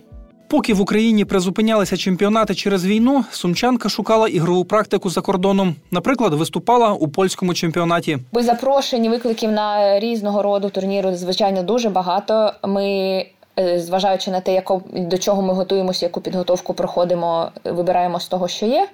Поки 0.49 0.75
в 0.75 0.81
Україні 0.81 1.25
призупинялися 1.25 1.97
чемпіонати 1.97 2.55
через 2.55 2.87
війну, 2.87 3.25
сумчанка 3.31 3.89
шукала 3.89 4.29
ігрову 4.29 4.65
практику 4.65 5.11
за 5.11 5.21
кордоном. 5.21 5.75
Наприклад, 5.91 6.35
виступала 6.35 6.93
у 6.93 7.09
польському 7.09 7.55
чемпіонаті. 7.55 8.19
Ви 8.33 8.43
запрошені 8.43 9.09
викликів 9.09 9.53
на 9.53 10.01
різного 10.01 10.43
роду 10.43 10.71
турніру. 10.71 11.15
Звичайно, 11.15 11.63
дуже 11.63 11.91
багато. 11.91 12.53
Ми 12.65 13.27
Е, 13.59 13.81
зважаючи 13.81 14.31
на 14.31 14.41
те, 14.41 14.55
яко, 14.55 14.83
до 14.93 15.19
чого 15.19 15.43
ми 15.43 15.55
готуємося, 15.55 16.07
яку 16.07 16.21
підготовку 16.21 16.75
проходимо, 16.75 17.51
вибираємо 17.65 18.21
з 18.21 18.29
того, 18.29 18.49
що 18.49 18.67
є, 18.67 18.89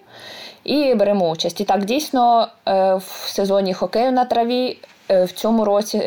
і 0.65 0.95
беремо 0.95 1.31
участь. 1.31 1.61
І 1.61 1.65
так 1.65 1.85
дійсно 1.85 2.49
е, 2.69 2.95
в 2.95 3.25
сезоні 3.27 3.75
хокею 3.75 4.13
на 4.13 4.25
траві 4.25 4.79
е, 5.11 5.25
в 5.25 5.33
цьому 5.33 5.65
році 5.65 5.99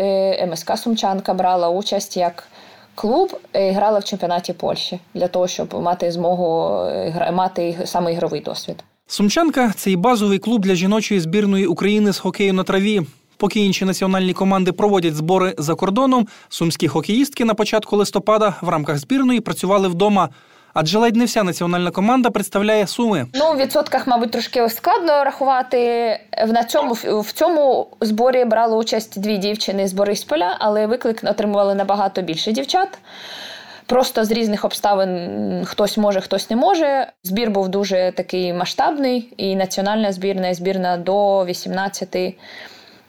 МСК 0.51 0.77
Сумчанка 0.77 1.33
брала 1.33 1.69
участь 1.69 2.17
як 2.17 2.47
клуб 2.95 3.39
і 3.53 3.69
грала 3.71 3.99
в 3.99 4.03
чемпіонаті 4.03 4.53
Польщі 4.53 4.99
для 5.13 5.27
того, 5.27 5.47
щоб 5.47 5.81
мати 5.81 6.11
змогу 6.11 6.79
мати 7.33 7.77
саме 7.85 8.13
ігровий 8.13 8.41
досвід. 8.41 8.83
Сумчанка 9.07 9.73
це 9.75 9.91
і 9.91 9.95
базовий 9.95 10.39
клуб 10.39 10.61
для 10.61 10.75
жіночої 10.75 11.19
збірної 11.19 11.65
України 11.65 12.13
з 12.13 12.19
хокею 12.19 12.53
на 12.53 12.63
траві. 12.63 13.01
Поки 13.37 13.59
інші 13.59 13.85
національні 13.85 14.33
команди 14.33 14.71
проводять 14.71 15.15
збори 15.15 15.55
за 15.57 15.75
кордоном, 15.75 16.27
сумські 16.49 16.87
хокеїстки 16.87 17.45
на 17.45 17.53
початку 17.53 17.97
листопада 17.97 18.55
в 18.61 18.69
рамках 18.69 18.97
збірної 18.97 19.39
працювали 19.39 19.87
вдома. 19.87 20.29
Адже 20.77 20.99
ледь 20.99 21.15
не 21.15 21.25
вся 21.25 21.43
національна 21.43 21.91
команда 21.91 22.29
представляє 22.29 22.87
суми. 22.87 23.27
Ну 23.33 23.53
в 23.53 23.57
відсотках, 23.57 24.07
мабуть, 24.07 24.31
трошки 24.31 24.69
складно 24.69 25.23
рахувати. 25.23 26.19
На 26.47 26.63
цьому 26.63 26.93
в 27.03 27.31
цьому 27.31 27.87
зборі 28.01 28.45
брали 28.45 28.77
участь 28.77 29.19
дві 29.19 29.37
дівчини 29.37 29.87
з 29.87 29.93
Борисполя, 29.93 30.55
але 30.59 30.87
виклик 30.87 31.21
отримували 31.23 31.75
набагато 31.75 32.21
більше 32.21 32.51
дівчат. 32.51 32.89
Просто 33.85 34.25
з 34.25 34.31
різних 34.31 34.65
обставин 34.65 35.65
хтось 35.65 35.97
може, 35.97 36.21
хтось 36.21 36.49
не 36.49 36.55
може. 36.55 37.11
Збір 37.23 37.51
був 37.51 37.69
дуже 37.69 38.13
такий 38.15 38.53
масштабний, 38.53 39.33
і 39.37 39.55
національна 39.55 40.11
збірна, 40.11 40.47
і 40.47 40.53
збірна 40.53 40.97
до 40.97 41.45
18 41.45 42.35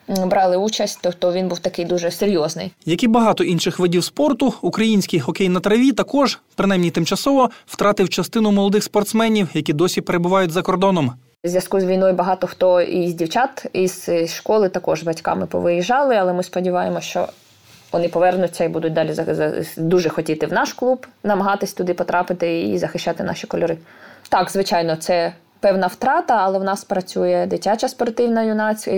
брали 0.08 0.56
участь, 0.56 0.98
тобто 1.02 1.32
він 1.32 1.48
був 1.48 1.58
такий 1.58 1.84
дуже 1.84 2.10
серйозний. 2.10 2.72
Як 2.86 3.02
і 3.02 3.08
багато 3.08 3.44
інших 3.44 3.78
видів 3.78 4.04
спорту, 4.04 4.54
український 4.62 5.20
хокей 5.20 5.48
на 5.48 5.60
траві 5.60 5.92
також, 5.92 6.38
принаймні 6.54 6.90
тимчасово, 6.90 7.50
втратив 7.66 8.08
частину 8.08 8.52
молодих 8.52 8.82
спортсменів, 8.82 9.48
які 9.54 9.72
досі 9.72 10.00
перебувають 10.00 10.50
за 10.50 10.62
кордоном. 10.62 11.12
У 11.44 11.48
зв'язку 11.48 11.80
з 11.80 11.84
війною 11.84 12.14
багато 12.14 12.46
хто 12.46 12.80
із 12.80 13.14
дівчат 13.14 13.66
із 13.72 14.10
школи 14.28 14.68
також 14.68 15.02
батьками 15.02 15.46
повиїжджали, 15.46 16.16
але 16.16 16.32
ми 16.32 16.42
сподіваємося, 16.42 17.08
що 17.08 17.28
вони 17.92 18.08
повернуться 18.08 18.64
і 18.64 18.68
будуть 18.68 18.92
далі 18.92 19.14
дуже 19.76 20.08
хотіти 20.08 20.46
в 20.46 20.52
наш 20.52 20.72
клуб, 20.72 21.06
намагатись 21.22 21.72
туди 21.72 21.94
потрапити 21.94 22.62
і 22.62 22.78
захищати 22.78 23.24
наші 23.24 23.46
кольори. 23.46 23.76
Так, 24.28 24.50
звичайно, 24.50 24.96
це 24.96 25.32
певна 25.66 25.86
втрата, 25.86 26.36
але 26.36 26.58
в 26.58 26.64
нас 26.64 26.84
працює 26.84 27.46
дитяча 27.46 27.88
спортивна 27.88 28.42
юнацька 28.42 28.90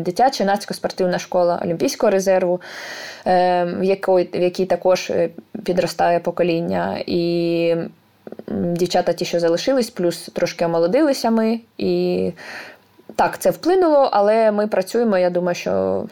дитяча 0.00 0.44
юнацька 0.44 0.74
спортивна 0.74 1.18
школа 1.18 1.60
Олімпійського 1.64 2.10
резерву, 2.10 2.60
е, 3.26 3.64
в 3.64 3.84
якій, 3.84 4.38
в 4.38 4.42
якій 4.42 4.66
також 4.66 5.10
е, 5.10 5.30
підростає 5.64 6.20
покоління. 6.20 7.02
І 7.06 7.76
дівчата 8.48 9.12
ті, 9.12 9.24
що 9.24 9.40
залишились, 9.40 9.90
плюс 9.90 10.30
трошки 10.34 10.64
омолодилися 10.64 11.30
ми. 11.30 11.60
І 11.78 12.32
так, 13.16 13.38
це 13.38 13.50
вплинуло, 13.50 14.08
але 14.12 14.52
ми 14.52 14.66
працюємо. 14.66 15.18
Я 15.18 15.30
думаю, 15.30 15.54
що 15.54 16.04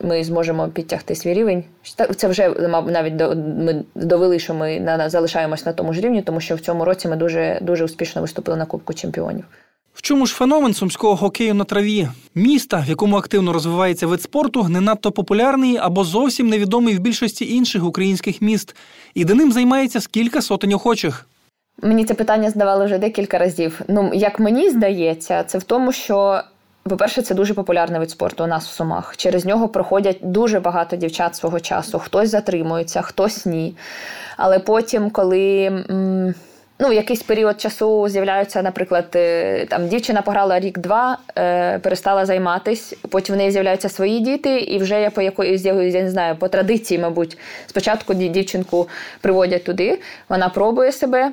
ми 0.00 0.24
зможемо 0.24 0.68
підтягти 0.68 1.14
свій 1.14 1.34
рівень. 1.34 1.64
Це 2.16 2.28
вже 2.28 2.48
навіть 2.86 3.14
ми 3.36 3.84
довели, 3.94 4.38
що 4.38 4.54
ми 4.54 4.80
на, 4.80 5.10
залишаємось 5.10 5.66
на 5.66 5.72
тому 5.72 5.92
ж 5.92 6.00
рівні, 6.00 6.22
тому 6.22 6.40
що 6.40 6.54
в 6.54 6.60
цьому 6.60 6.84
році 6.84 7.08
ми 7.08 7.16
дуже 7.16 7.58
дуже 7.62 7.84
успішно 7.84 8.22
виступили 8.22 8.58
на 8.58 8.66
Кубку 8.66 8.94
чемпіонів. 8.94 9.44
В 9.94 10.02
чому 10.02 10.26
ж 10.26 10.34
феномен 10.34 10.74
сумського 10.74 11.16
хокею 11.16 11.54
на 11.54 11.64
траві? 11.64 12.08
Міста, 12.34 12.84
в 12.86 12.88
якому 12.88 13.16
активно 13.16 13.52
розвивається 13.52 14.06
вид 14.06 14.22
спорту, 14.22 14.68
не 14.68 14.80
надто 14.80 15.12
популярний 15.12 15.76
або 15.76 16.04
зовсім 16.04 16.48
невідомий 16.48 16.94
в 16.94 16.98
більшості 16.98 17.54
інших 17.54 17.84
українських 17.84 18.42
міст, 18.42 18.76
і 19.14 19.24
де 19.24 19.34
ним 19.34 19.52
займається 19.52 20.00
скільки 20.00 20.42
сотень 20.42 20.72
охочих. 20.72 21.26
Мені 21.82 22.04
це 22.04 22.14
питання 22.14 22.50
здавали 22.50 22.84
вже 22.84 22.98
декілька 22.98 23.38
разів. 23.38 23.80
Ну 23.88 24.10
як 24.14 24.40
мені 24.40 24.70
здається, 24.70 25.44
це 25.44 25.58
в 25.58 25.62
тому, 25.62 25.92
що 25.92 26.42
по-перше, 26.82 27.22
це 27.22 27.34
дуже 27.34 27.54
популярний 27.54 28.00
вид 28.00 28.10
спорту 28.10 28.44
у 28.44 28.46
нас 28.46 28.68
в 28.68 28.72
Сумах. 28.72 29.16
Через 29.16 29.44
нього 29.44 29.68
проходять 29.68 30.18
дуже 30.22 30.60
багато 30.60 30.96
дівчат 30.96 31.36
свого 31.36 31.60
часу. 31.60 31.98
Хтось 31.98 32.30
затримується, 32.30 33.02
хтось 33.02 33.46
ні. 33.46 33.74
Але 34.36 34.58
потім, 34.58 35.10
коли 35.10 35.70
ну, 36.80 36.88
в 36.88 36.92
якийсь 36.92 37.22
період 37.22 37.60
часу 37.60 38.08
з'являються, 38.08 38.62
наприклад, 38.62 39.06
е, 39.14 39.66
там 39.66 39.88
дівчина 39.88 40.22
пограла 40.22 40.60
рік-два, 40.60 41.18
е, 41.38 41.78
перестала 41.78 42.26
займатися, 42.26 42.96
потім 43.10 43.34
в 43.34 43.38
неї 43.38 43.50
з'являються 43.50 43.88
свої 43.88 44.20
діти, 44.20 44.60
і 44.60 44.78
вже 44.78 45.00
я 45.00 45.10
по 45.10 45.22
якоїсь 45.22 45.64
я 45.64 45.74
не 45.74 46.10
знаю, 46.10 46.36
по 46.36 46.48
традиції, 46.48 47.00
мабуть, 47.00 47.38
спочатку 47.66 48.14
дівчинку 48.14 48.88
приводять 49.20 49.64
туди, 49.64 49.98
вона 50.28 50.48
пробує 50.48 50.92
себе. 50.92 51.32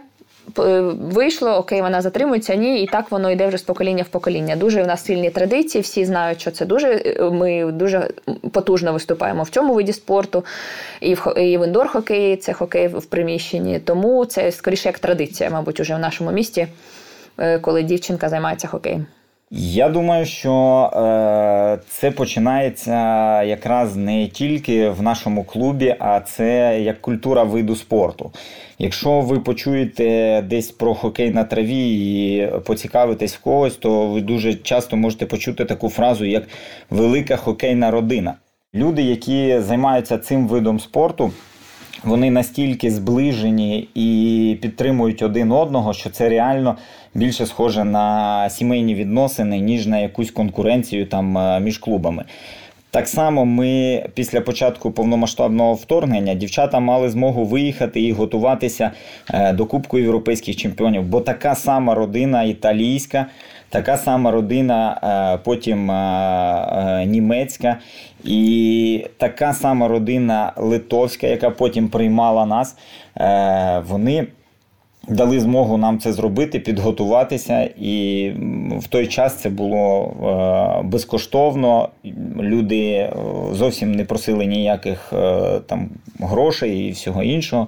Е, 0.60 0.82
вийшло, 1.02 1.50
окей, 1.52 1.82
вона 1.82 2.02
затримується, 2.02 2.56
ні, 2.56 2.84
і 2.84 2.88
так 2.88 3.12
воно 3.12 3.32
йде 3.32 3.48
вже 3.48 3.58
з 3.58 3.62
покоління 3.62 4.04
в 4.04 4.08
покоління. 4.08 4.56
Дуже 4.56 4.84
в 4.84 4.88
нас 4.88 5.06
сильні 5.06 5.30
традиції, 5.30 5.82
всі 5.82 6.06
знають, 6.06 6.42
що 6.42 6.52
це 6.52 6.66
дуже. 6.66 6.88
Е, 6.88 7.30
ми 7.30 7.72
дуже 7.72 8.10
потужно 8.52 8.94
виступаємо 8.94 9.44
в 9.44 9.50
цьому 9.50 9.74
виді 9.74 9.94
спорту, 9.94 10.46
і 11.02 11.14
в 11.14 11.34
і 11.38 11.58
в 11.58 11.68
індор 11.68 11.88
хокеї 11.88 12.38
це 12.38 12.54
хокей 12.54 12.88
в 12.88 13.06
приміщенні. 13.06 13.80
Тому 13.80 14.26
це 14.26 14.52
скоріше 14.52 14.90
як 14.90 15.00
традиція, 15.00 15.50
мабуть, 15.50 15.80
уже 15.80 15.96
в 15.96 16.00
нашому 16.00 16.32
місті, 16.32 16.68
е, 17.38 17.60
коли 17.60 17.84
дівчинка 17.84 18.30
займається 18.30 18.68
хокеєм. 18.68 19.06
Я 19.52 19.90
думаю, 19.90 20.26
що 20.26 20.54
е, 20.94 21.80
це 21.90 22.12
починається 22.12 22.94
якраз 23.44 23.96
не 23.96 24.28
тільки 24.28 24.90
в 24.90 25.02
нашому 25.02 25.44
клубі, 25.44 25.96
а 26.00 26.20
це 26.20 26.82
як 26.82 27.02
культура 27.02 27.44
виду 27.44 27.76
спорту. 27.76 28.32
Якщо 28.80 29.22
ви 29.22 29.40
почуєте 29.40 30.42
десь 30.42 30.72
про 30.72 30.94
хокей 30.94 31.32
на 31.32 31.44
траві 31.44 31.94
і 31.94 32.48
поцікавитесь 32.66 33.36
в 33.36 33.40
когось, 33.40 33.76
то 33.76 34.08
ви 34.08 34.22
дуже 34.22 34.54
часто 34.54 34.96
можете 34.98 35.26
почути 35.26 35.66
таку 35.66 35.90
фразу, 35.90 36.26
як 36.26 36.44
велика 36.90 37.36
хокейна 37.36 37.92
родина. 37.92 38.34
Люди, 38.76 39.02
які 39.02 39.60
займаються 39.60 40.18
цим 40.18 40.48
видом 40.48 40.80
спорту. 40.80 41.32
Вони 42.04 42.32
настільки 42.32 42.92
зближені 42.92 43.90
і 43.96 44.58
підтримують 44.62 45.22
один 45.22 45.52
одного, 45.52 45.94
що 45.94 46.10
це 46.10 46.30
реально 46.30 46.78
більше 47.18 47.46
схоже 47.46 47.84
на 47.84 48.50
сімейні 48.50 48.96
відносини, 48.96 49.60
ніж 49.60 49.88
на 49.88 50.00
якусь 50.00 50.32
конкуренцію 50.32 51.06
там 51.06 51.38
е, 51.38 51.60
між 51.60 51.78
клубами. 51.78 52.24
Так 52.92 53.08
само 53.08 53.46
ми 53.46 54.04
після 54.14 54.42
початку 54.42 54.92
повномасштабного 54.92 55.74
вторгнення 55.74 56.34
дівчата 56.34 56.80
мали 56.80 57.10
змогу 57.10 57.46
виїхати 57.46 58.02
і 58.02 58.12
готуватися 58.12 58.92
е, 59.34 59.54
до 59.54 59.66
Кубку 59.66 60.00
європейських 60.00 60.56
чемпіонів, 60.56 61.04
бо 61.04 61.22
така 61.22 61.56
сама 61.56 61.96
родина 61.96 62.44
італійська, 62.44 63.26
така 63.70 63.98
сама 63.98 64.32
родина, 64.32 65.00
е, 65.04 65.40
потім 65.44 65.92
німецька 67.12 67.78
і 68.24 69.06
така 69.18 69.54
сама 69.54 69.88
родина 69.88 70.54
литовська, 70.58 71.28
яка 71.28 71.50
потім 71.50 71.88
приймала 71.90 72.46
нас. 72.46 72.76
Вони 73.90 74.28
дали 75.08 75.40
змогу 75.40 75.78
нам 75.78 76.00
це 76.00 76.14
зробити, 76.14 76.60
підготуватися, 76.60 77.70
і 77.80 78.32
в 78.80 78.88
той 78.88 79.08
час 79.08 79.36
це 79.36 79.50
було 79.50 80.14
е, 80.84 80.88
безкоштовно. 80.88 81.90
Люди 82.40 82.90
е, 82.90 83.14
зовсім 83.52 83.92
не 83.92 84.06
просили 84.06 84.46
ніяких 84.46 85.14
е, 85.14 85.60
там 85.68 85.90
грошей 86.20 86.88
і 86.88 86.92
всього 86.92 87.24
іншого. 87.24 87.68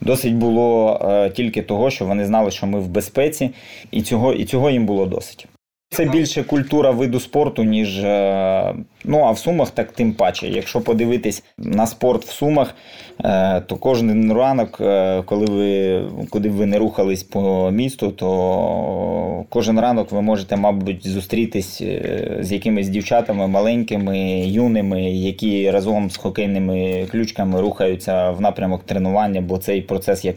Досить 0.00 0.34
було 0.34 1.00
тільки 1.34 1.62
того, 1.62 1.90
що 1.90 2.04
вони 2.04 2.26
знали, 2.26 2.50
що 2.50 2.66
ми 2.66 2.80
в 2.80 2.88
безпеці, 2.88 3.50
і 3.90 4.02
цього, 4.02 4.32
і 4.32 4.44
цього 4.44 4.70
їм 4.70 4.86
було 4.86 5.06
досить. 5.06 5.46
Це 5.94 6.04
більше 6.04 6.42
культура 6.42 6.90
виду 6.90 7.20
спорту, 7.20 7.64
ніж 7.64 7.98
е, 8.04 8.74
ну 9.04 9.18
а 9.24 9.30
в 9.30 9.38
Сумах 9.38 9.70
так 9.70 9.92
тим 9.92 10.12
паче. 10.12 10.48
Якщо 10.48 10.80
подивитись 10.80 11.42
на 11.58 11.86
спорт 11.86 12.24
в 12.24 12.30
Сумах, 12.30 12.74
е, 13.24 13.60
то 13.60 13.76
кожен 13.76 14.32
ранок, 14.32 14.78
е, 14.80 15.22
коли 15.26 15.46
ви 15.46 16.02
куди 16.30 16.48
б 16.48 16.52
ви 16.52 16.66
не 16.66 16.78
рухались 16.78 17.22
по 17.22 17.70
місту, 17.70 18.10
то 18.10 19.44
кожен 19.48 19.80
ранок 19.80 20.12
ви 20.12 20.22
можете, 20.22 20.56
мабуть, 20.56 21.06
зустрітись 21.06 21.82
з 22.40 22.52
якимись 22.52 22.88
дівчатами 22.88 23.46
маленькими, 23.46 24.18
юними, 24.46 25.02
які 25.02 25.70
разом 25.70 26.10
з 26.10 26.16
хокейними 26.16 27.06
ключками 27.10 27.60
рухаються 27.60 28.30
в 28.30 28.40
напрямок 28.40 28.84
тренування, 28.84 29.40
бо 29.40 29.58
цей 29.58 29.82
процес 29.82 30.24
як 30.24 30.36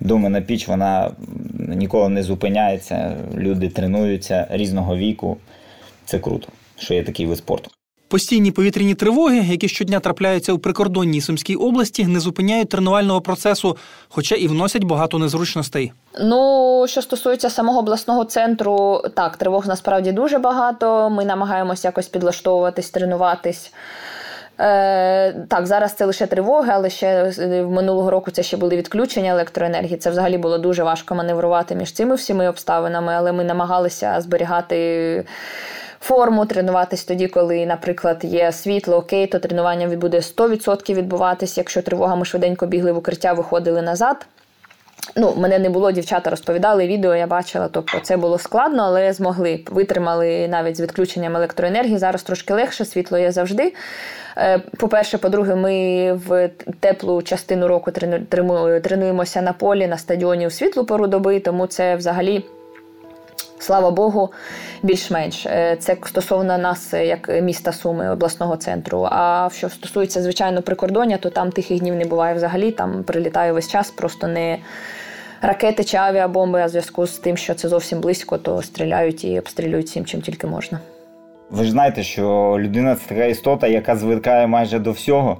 Домина 0.00 0.40
піч 0.40 0.68
вона 0.68 1.10
ніколи 1.58 2.08
не 2.08 2.22
зупиняється. 2.22 3.16
Люди 3.34 3.68
тренуються 3.68 4.46
різного 4.50 4.96
віку. 4.96 5.36
Це 6.04 6.18
круто, 6.18 6.48
що 6.76 6.94
є 6.94 7.02
такий 7.02 7.26
вид 7.26 7.38
спорту. 7.38 7.70
Постійні 8.08 8.50
повітряні 8.50 8.94
тривоги, 8.94 9.38
які 9.38 9.68
щодня 9.68 10.00
трапляються 10.00 10.52
у 10.52 10.58
прикордонній 10.58 11.20
Сумській 11.20 11.56
області, 11.56 12.06
не 12.06 12.20
зупиняють 12.20 12.68
тренувального 12.68 13.20
процесу, 13.20 13.76
хоча 14.08 14.34
і 14.34 14.48
вносять 14.48 14.84
багато 14.84 15.18
незручностей. 15.18 15.92
Ну, 16.20 16.84
що 16.88 17.02
стосується 17.02 17.50
самого 17.50 17.78
обласного 17.78 18.24
центру, 18.24 19.02
так, 19.14 19.36
тривог 19.36 19.66
насправді 19.66 20.12
дуже 20.12 20.38
багато. 20.38 21.10
Ми 21.10 21.24
намагаємося 21.24 21.88
якось 21.88 22.08
підлаштовуватись, 22.08 22.90
тренуватись. 22.90 23.72
Е, 24.60 25.32
Так, 25.32 25.66
зараз 25.66 25.92
це 25.92 26.04
лише 26.04 26.26
тривоги, 26.26 26.70
але 26.72 26.90
ще 26.90 27.32
в 27.38 27.70
минулого 27.70 28.10
року 28.10 28.30
це 28.30 28.42
ще 28.42 28.56
були 28.56 28.76
відключення 28.76 29.30
електроенергії. 29.30 29.96
Це 29.96 30.10
взагалі 30.10 30.38
було 30.38 30.58
дуже 30.58 30.82
важко 30.82 31.14
маневрувати 31.14 31.74
між 31.74 31.92
цими 31.92 32.14
всіми 32.14 32.48
обставинами, 32.48 33.12
але 33.12 33.32
ми 33.32 33.44
намагалися 33.44 34.20
зберігати. 34.20 35.24
Форму 36.00 36.46
тренуватись 36.46 37.04
тоді, 37.04 37.28
коли, 37.28 37.66
наприклад, 37.66 38.18
є 38.22 38.52
світло, 38.52 38.96
окей, 38.96 39.26
то 39.26 39.38
тренування 39.38 39.96
буде 39.96 40.18
100% 40.18 40.94
відбуватись. 40.94 41.58
Якщо 41.58 41.82
тривога, 41.82 42.16
ми 42.16 42.24
швиденько 42.24 42.66
бігли 42.66 42.92
в 42.92 42.96
укриття, 42.96 43.32
виходили 43.32 43.82
назад. 43.82 44.26
Ну, 45.16 45.34
мене 45.36 45.58
не 45.58 45.70
було, 45.70 45.92
дівчата 45.92 46.30
розповідали, 46.30 46.86
відео 46.86 47.14
я 47.14 47.26
бачила, 47.26 47.68
тобто 47.72 48.00
це 48.02 48.16
було 48.16 48.38
складно, 48.38 48.82
але 48.82 49.12
змогли. 49.12 49.60
Витримали 49.70 50.48
навіть 50.48 50.76
з 50.76 50.80
відключенням 50.80 51.36
електроенергії. 51.36 51.98
Зараз 51.98 52.22
трошки 52.22 52.54
легше, 52.54 52.84
світло 52.84 53.18
є 53.18 53.32
завжди. 53.32 53.74
Е, 54.36 54.58
по-перше, 54.58 55.18
по-друге, 55.18 55.54
ми 55.54 56.12
в 56.12 56.50
теплу 56.80 57.22
частину 57.22 57.68
року 57.68 57.90
тренуємося 58.82 59.42
на 59.42 59.52
полі, 59.52 59.86
на 59.86 59.98
стадіоні 59.98 60.46
у 60.46 60.50
світлу 60.50 60.84
пору 60.84 61.06
доби, 61.06 61.40
тому 61.40 61.66
це 61.66 61.96
взагалі. 61.96 62.44
Слава 63.60 63.90
Богу, 63.90 64.32
більш-менш. 64.82 65.46
Е, 65.46 65.76
це 65.80 65.96
стосовно 66.06 66.58
нас, 66.58 66.92
як 66.92 67.42
міста 67.42 67.72
Суми, 67.72 68.10
обласного 68.10 68.56
центру. 68.56 69.08
А 69.10 69.48
що 69.52 69.68
стосується, 69.68 70.22
звичайно, 70.22 70.62
прикордоння, 70.62 71.16
то 71.16 71.30
там 71.30 71.52
тихих 71.52 71.78
днів 71.78 71.94
не 71.94 72.04
буває 72.04 72.34
взагалі. 72.34 72.70
Там 72.70 73.04
прилітає 73.04 73.52
весь 73.52 73.68
час, 73.68 73.90
просто 73.90 74.26
не 74.26 74.58
ракети 75.42 75.84
чи 75.84 75.96
авіабомби, 75.96 76.60
а 76.60 76.66
в 76.66 76.68
зв'язку 76.68 77.06
з 77.06 77.18
тим, 77.18 77.36
що 77.36 77.54
це 77.54 77.68
зовсім 77.68 78.00
близько, 78.00 78.38
то 78.38 78.62
стріляють 78.62 79.24
і 79.24 79.38
обстрілюють 79.38 79.86
всім, 79.86 80.04
чим 80.04 80.20
тільки 80.20 80.46
можна. 80.46 80.80
Ви 81.50 81.64
ж 81.64 81.70
знаєте, 81.70 82.02
що 82.02 82.56
людина 82.58 82.94
це 82.94 83.08
така 83.08 83.24
істота, 83.24 83.66
яка 83.66 83.96
звикає 83.96 84.46
майже 84.46 84.78
до 84.78 84.92
всього, 84.92 85.36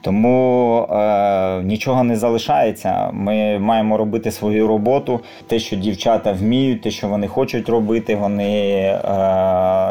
тому 0.00 0.78
е, 0.90 1.62
нічого 1.62 2.04
не 2.04 2.16
залишається. 2.16 3.10
Ми 3.12 3.58
маємо 3.58 3.96
робити 3.96 4.30
свою 4.30 4.66
роботу. 4.66 5.20
Те, 5.46 5.58
що 5.58 5.76
дівчата 5.76 6.32
вміють, 6.32 6.82
те, 6.82 6.90
що 6.90 7.08
вони 7.08 7.26
хочуть 7.26 7.68
робити, 7.68 8.16
вони 8.16 8.70
е, 8.74 9.00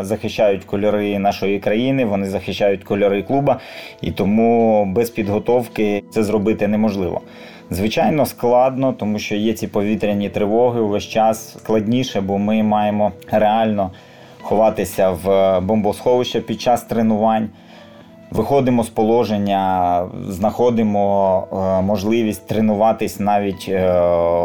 захищають 0.01 0.63
кольори 0.63 1.19
нашої 1.19 1.59
країни, 1.59 2.05
вони 2.05 2.29
захищають 2.29 2.83
кольори 2.83 3.23
клуба, 3.23 3.59
і 4.01 4.11
тому 4.11 4.85
без 4.85 5.09
підготовки 5.09 6.03
це 6.11 6.23
зробити 6.23 6.67
неможливо. 6.67 7.21
Звичайно, 7.71 8.25
складно, 8.25 8.93
тому 8.93 9.19
що 9.19 9.35
є 9.35 9.53
ці 9.53 9.67
повітряні 9.67 10.29
тривоги 10.29 10.81
увесь 10.81 11.03
час 11.03 11.57
складніше, 11.59 12.21
бо 12.21 12.37
ми 12.37 12.63
маємо 12.63 13.11
реально 13.31 13.91
ховатися 14.49 15.09
в 15.09 15.59
бомбосховище 15.59 16.41
під 16.41 16.61
час 16.61 16.83
тренувань. 16.83 17.49
Виходимо 18.31 18.83
з 18.83 18.89
положення, 18.89 20.07
знаходимо 20.27 21.47
е, 21.51 21.81
можливість 21.81 22.47
тренуватись 22.47 23.19
навіть 23.19 23.65
е, 23.69 23.91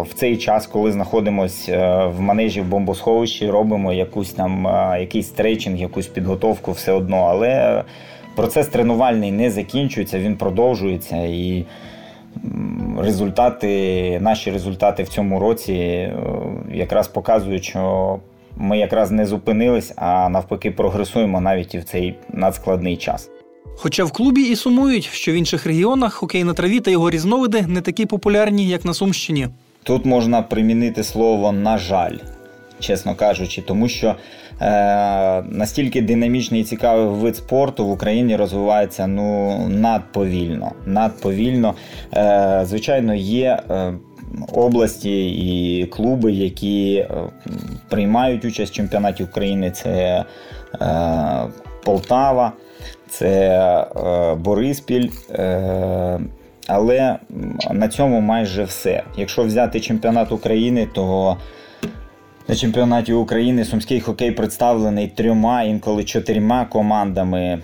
в 0.03 0.15
цей 0.15 0.37
час, 0.37 0.67
коли 0.67 0.93
знаходимося 0.93 1.73
е, 1.73 2.07
в 2.07 2.21
манежі 2.21 2.61
в 2.61 2.65
бомбосховищі, 2.65 3.51
робимо 3.51 3.93
якусь 3.93 4.33
там 4.33 4.69
якийсь 5.01 5.29
стрейчинг, 5.29 5.77
якусь 5.77 6.07
підготовку 6.07 6.73
все 6.73 6.93
одно. 6.93 7.17
Але 7.17 7.83
процес 8.37 8.67
тренувальний 8.67 9.33
не 9.33 9.51
закінчується, 9.51 10.19
він 10.19 10.37
продовжується 10.37 11.17
і 11.17 11.65
результати, 12.99 14.19
наші 14.21 14.51
результати 14.51 15.03
в 15.03 15.09
цьому 15.09 15.39
році 15.39 16.09
якраз 16.73 17.09
показують, 17.09 17.65
що 17.65 18.19
ми 18.57 18.79
якраз 18.79 19.11
не 19.11 19.27
зупинились, 19.27 19.93
а 19.97 20.29
навпаки, 20.29 20.71
прогресуємо 20.71 21.41
навіть 21.41 21.75
і 21.75 21.79
в 21.79 21.85
цей 21.85 22.15
надскладний 22.33 22.97
час. 22.97 23.31
Хоча 23.77 24.05
в 24.05 24.13
клубі 24.13 24.43
і 24.43 24.57
сумують, 24.57 25.05
що 25.13 25.33
в 25.33 25.35
інших 25.35 25.67
регіонах 25.67 26.15
хокей 26.15 26.45
на 26.45 26.55
траві 26.55 26.81
та 26.81 26.91
його 26.91 27.11
різновиди 27.11 27.63
не 27.63 27.81
такі 27.81 28.07
популярні, 28.07 28.69
як 28.69 28.85
на 28.85 28.95
Сумщині. 28.95 29.49
Тут 29.83 30.05
можна 30.05 30.43
примінити 30.43 31.03
слово 31.03 31.53
на 31.53 31.79
жаль, 31.79 32.17
чесно 32.81 33.15
кажучи, 33.15 33.63
тому 33.63 33.89
що 33.89 34.15
е, 34.61 35.43
настільки 35.43 36.03
динамічний 36.03 36.61
і 36.61 36.65
цікавий 36.65 37.07
вид 37.07 37.37
спорту 37.37 37.87
в 37.87 37.91
Україні 37.91 38.37
розвивається 38.37 39.07
ну 39.07 39.59
надповільно. 39.69 40.73
надповільно. 40.87 41.75
Е, 42.17 42.63
Звичайно, 42.65 43.15
є. 43.15 43.63
Е, 43.71 43.95
області 44.53 45.31
і 45.31 45.87
клуби, 45.87 46.33
які 46.33 46.95
е, 46.95 47.09
приймають 47.89 48.45
участь 48.45 48.73
в 48.73 48.77
чемпіонаті 48.77 49.25
України. 49.25 49.71
Це 49.71 50.25
е, 50.81 51.45
Полтава, 51.85 52.53
це 53.09 53.31
е, 53.97 54.35
Бориспіль. 54.35 55.09
Але 56.67 57.19
на 57.71 57.89
цьому 57.89 58.21
майже 58.21 58.65
все. 58.65 59.03
Якщо 59.17 59.43
взяти 59.43 59.81
чемпіонат 59.81 60.33
України, 60.33 60.89
то 60.95 61.37
на 62.49 62.55
чемпіонаті 62.55 63.13
України 63.13 63.65
сумський 63.65 64.01
хокей 64.01 64.31
представлений 64.31 65.09
трьома, 65.09 65.63
інколи 65.63 66.05
чотирма 66.05 66.65
командами 66.65 67.59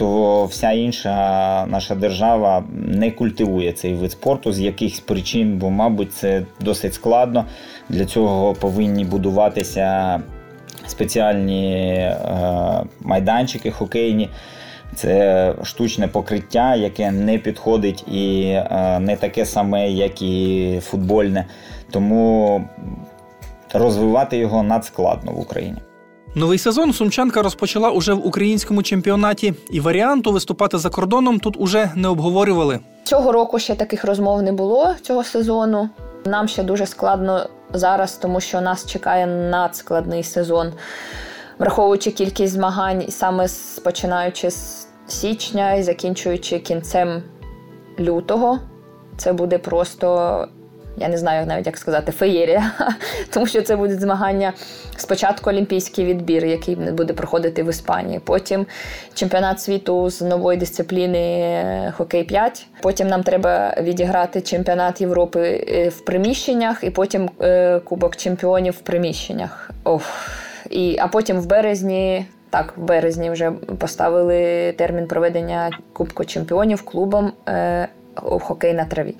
то 0.00 0.44
вся 0.44 0.72
інша 0.72 1.66
наша 1.66 1.94
держава 1.94 2.64
не 2.72 3.10
культивує 3.10 3.72
цей 3.72 3.94
вид 3.94 4.12
спорту 4.12 4.52
з 4.52 4.60
якихось 4.60 5.00
причин, 5.00 5.58
бо, 5.58 5.70
мабуть, 5.70 6.12
це 6.12 6.42
досить 6.60 6.94
складно. 6.94 7.44
Для 7.88 8.04
цього 8.04 8.54
повинні 8.54 9.04
будуватися 9.04 10.20
спеціальні 10.86 11.92
е, 11.92 12.16
майданчики 13.00 13.70
хокейні. 13.70 14.28
Це 14.94 15.54
штучне 15.62 16.08
покриття, 16.08 16.74
яке 16.74 17.10
не 17.10 17.38
підходить 17.38 18.04
і 18.08 18.42
е, 18.42 18.98
не 19.00 19.16
таке 19.16 19.46
саме, 19.46 19.90
як 19.90 20.22
і 20.22 20.78
футбольне. 20.82 21.46
Тому 21.90 22.64
розвивати 23.72 24.36
його 24.36 24.62
надскладно 24.62 25.32
в 25.32 25.40
Україні. 25.40 25.78
Новий 26.34 26.58
сезон 26.58 26.92
Сумчанка 26.92 27.42
розпочала 27.42 27.90
уже 27.90 28.12
в 28.12 28.26
українському 28.26 28.82
чемпіонаті, 28.82 29.54
і 29.70 29.80
варіанту 29.80 30.32
виступати 30.32 30.78
за 30.78 30.90
кордоном 30.90 31.40
тут 31.40 31.56
уже 31.58 31.90
не 31.94 32.08
обговорювали. 32.08 32.78
Цього 33.04 33.32
року 33.32 33.58
ще 33.58 33.74
таких 33.74 34.04
розмов 34.04 34.42
не 34.42 34.52
було 34.52 34.94
цього 35.02 35.24
сезону. 35.24 35.88
Нам 36.24 36.48
ще 36.48 36.62
дуже 36.62 36.86
складно 36.86 37.46
зараз, 37.72 38.16
тому 38.16 38.40
що 38.40 38.60
нас 38.60 38.86
чекає 38.86 39.26
надскладний 39.26 40.22
сезон, 40.22 40.72
враховуючи 41.58 42.10
кількість 42.10 42.52
змагань, 42.52 43.04
саме 43.08 43.46
починаючи 43.84 44.50
з 44.50 44.88
січня 45.06 45.74
і 45.74 45.82
закінчуючи 45.82 46.58
кінцем 46.58 47.22
лютого. 48.00 48.58
Це 49.16 49.32
буде 49.32 49.58
просто 49.58 50.48
я 50.96 51.08
не 51.08 51.18
знаю 51.18 51.46
навіть 51.46 51.66
як 51.66 51.76
сказати, 51.76 52.12
феєрія, 52.12 52.72
тому 53.30 53.46
що 53.46 53.62
це 53.62 53.76
будуть 53.76 54.00
змагання 54.00 54.52
спочатку 54.96 55.50
олімпійський 55.50 56.04
відбір, 56.04 56.46
який 56.46 56.74
буде 56.74 57.12
проходити 57.12 57.62
в 57.62 57.68
Іспанії. 57.68 58.20
Потім 58.24 58.66
чемпіонат 59.14 59.60
світу 59.60 60.10
з 60.10 60.22
нової 60.22 60.58
дисципліни 60.58 61.92
хокей 61.96 62.24
5. 62.24 62.66
Потім 62.80 63.08
нам 63.08 63.22
треба 63.22 63.74
відіграти 63.82 64.40
чемпіонат 64.40 65.00
Європи 65.00 65.66
е, 65.68 65.88
в 65.88 66.00
приміщеннях, 66.00 66.84
і 66.84 66.90
потім 66.90 67.30
е, 67.40 67.78
Кубок 67.78 68.16
чемпіонів 68.16 68.74
в 68.74 68.80
приміщеннах. 68.80 69.70
Ох. 69.84 70.02
І, 70.70 70.96
А 70.98 71.08
потім 71.08 71.40
в 71.40 71.46
березні. 71.46 72.26
Так, 72.50 72.74
в 72.76 72.80
березні 72.82 73.30
вже 73.30 73.52
поставили 73.78 74.72
термін 74.72 75.06
проведення 75.06 75.70
Кубку 75.92 76.24
чемпіонів 76.24 76.82
клубом 76.82 77.32
е, 77.48 77.88
хокей 78.14 78.74
на 78.74 78.84
траві. 78.84 79.14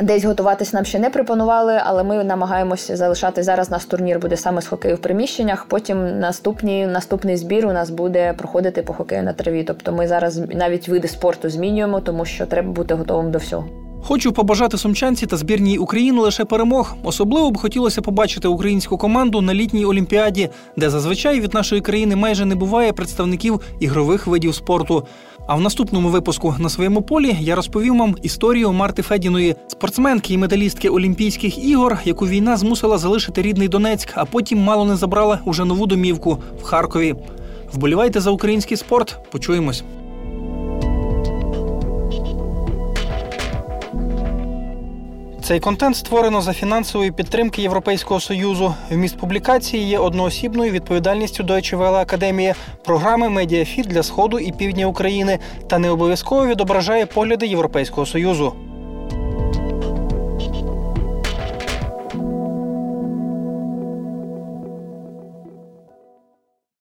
Десь 0.00 0.24
готуватись 0.24 0.72
нам 0.72 0.84
ще 0.84 0.98
не 0.98 1.10
пропонували, 1.10 1.80
але 1.84 2.04
ми 2.04 2.24
намагаємося 2.24 2.96
залишати 2.96 3.42
зараз. 3.42 3.70
Наш 3.70 3.84
турнір 3.84 4.18
буде 4.18 4.36
саме 4.36 4.62
з 4.62 4.66
хокею 4.66 4.96
в 4.96 4.98
приміщеннях. 4.98 5.66
Потім 5.68 6.18
наступні, 6.18 6.86
наступний 6.86 7.36
збір 7.36 7.66
у 7.66 7.72
нас 7.72 7.90
буде 7.90 8.32
проходити 8.32 8.82
по 8.82 8.92
хокею 8.92 9.22
на 9.22 9.32
траві. 9.32 9.64
Тобто 9.64 9.92
ми 9.92 10.08
зараз 10.08 10.40
навіть 10.54 10.88
види 10.88 11.08
спорту 11.08 11.50
змінюємо, 11.50 12.00
тому 12.00 12.24
що 12.24 12.46
треба 12.46 12.72
бути 12.72 12.94
готовим 12.94 13.30
до 13.30 13.38
всього. 13.38 13.68
Хочу 14.02 14.32
побажати 14.32 14.78
сумчанці 14.78 15.26
та 15.26 15.36
збірній 15.36 15.78
України 15.78 16.20
лише 16.20 16.44
перемог. 16.44 16.96
Особливо 17.02 17.50
б 17.50 17.58
хотілося 17.58 18.02
побачити 18.02 18.48
українську 18.48 18.98
команду 18.98 19.40
на 19.40 19.54
літній 19.54 19.84
олімпіаді, 19.84 20.48
де 20.76 20.90
зазвичай 20.90 21.40
від 21.40 21.54
нашої 21.54 21.80
країни 21.80 22.16
майже 22.16 22.44
не 22.44 22.54
буває 22.54 22.92
представників 22.92 23.60
ігрових 23.80 24.26
видів 24.26 24.54
спорту. 24.54 25.06
А 25.46 25.54
в 25.54 25.60
наступному 25.60 26.08
випуску 26.08 26.54
на 26.58 26.68
своєму 26.68 27.02
полі 27.02 27.36
я 27.40 27.54
розповім 27.54 27.98
вам 27.98 28.16
історію 28.22 28.72
Марти 28.72 29.02
Федіної, 29.02 29.56
спортсменки 29.68 30.34
і 30.34 30.38
медалістки 30.38 30.88
Олімпійських 30.88 31.64
ігор, 31.64 31.98
яку 32.04 32.26
війна 32.26 32.56
змусила 32.56 32.98
залишити 32.98 33.42
рідний 33.42 33.68
Донецьк, 33.68 34.12
а 34.14 34.24
потім 34.24 34.58
мало 34.58 34.84
не 34.84 34.96
забрала 34.96 35.38
уже 35.44 35.64
нову 35.64 35.86
домівку 35.86 36.38
в 36.60 36.62
Харкові. 36.62 37.14
Вболівайте 37.72 38.20
за 38.20 38.30
український 38.30 38.76
спорт. 38.76 39.18
Почуємось. 39.30 39.84
Цей 45.46 45.60
контент 45.60 45.96
створено 45.96 46.42
за 46.42 46.52
фінансової 46.52 47.12
підтримки 47.12 47.62
Європейського 47.62 48.20
союзу. 48.20 48.74
Вміст 48.90 49.18
публікації 49.18 49.88
є 49.88 49.98
одноосібною 49.98 50.72
відповідальністю 50.72 51.44
Deutsche 51.44 51.78
Welle 51.78 51.94
Академії, 51.94 52.54
програми 52.84 53.28
Медіафіт 53.28 53.86
для 53.86 54.02
сходу 54.02 54.38
і 54.38 54.52
півдня 54.52 54.86
України 54.86 55.38
та 55.66 55.78
не 55.78 55.90
обов'язково 55.90 56.46
відображає 56.46 57.06
погляди 57.06 57.46
Європейського 57.46 58.06
союзу. 58.06 58.52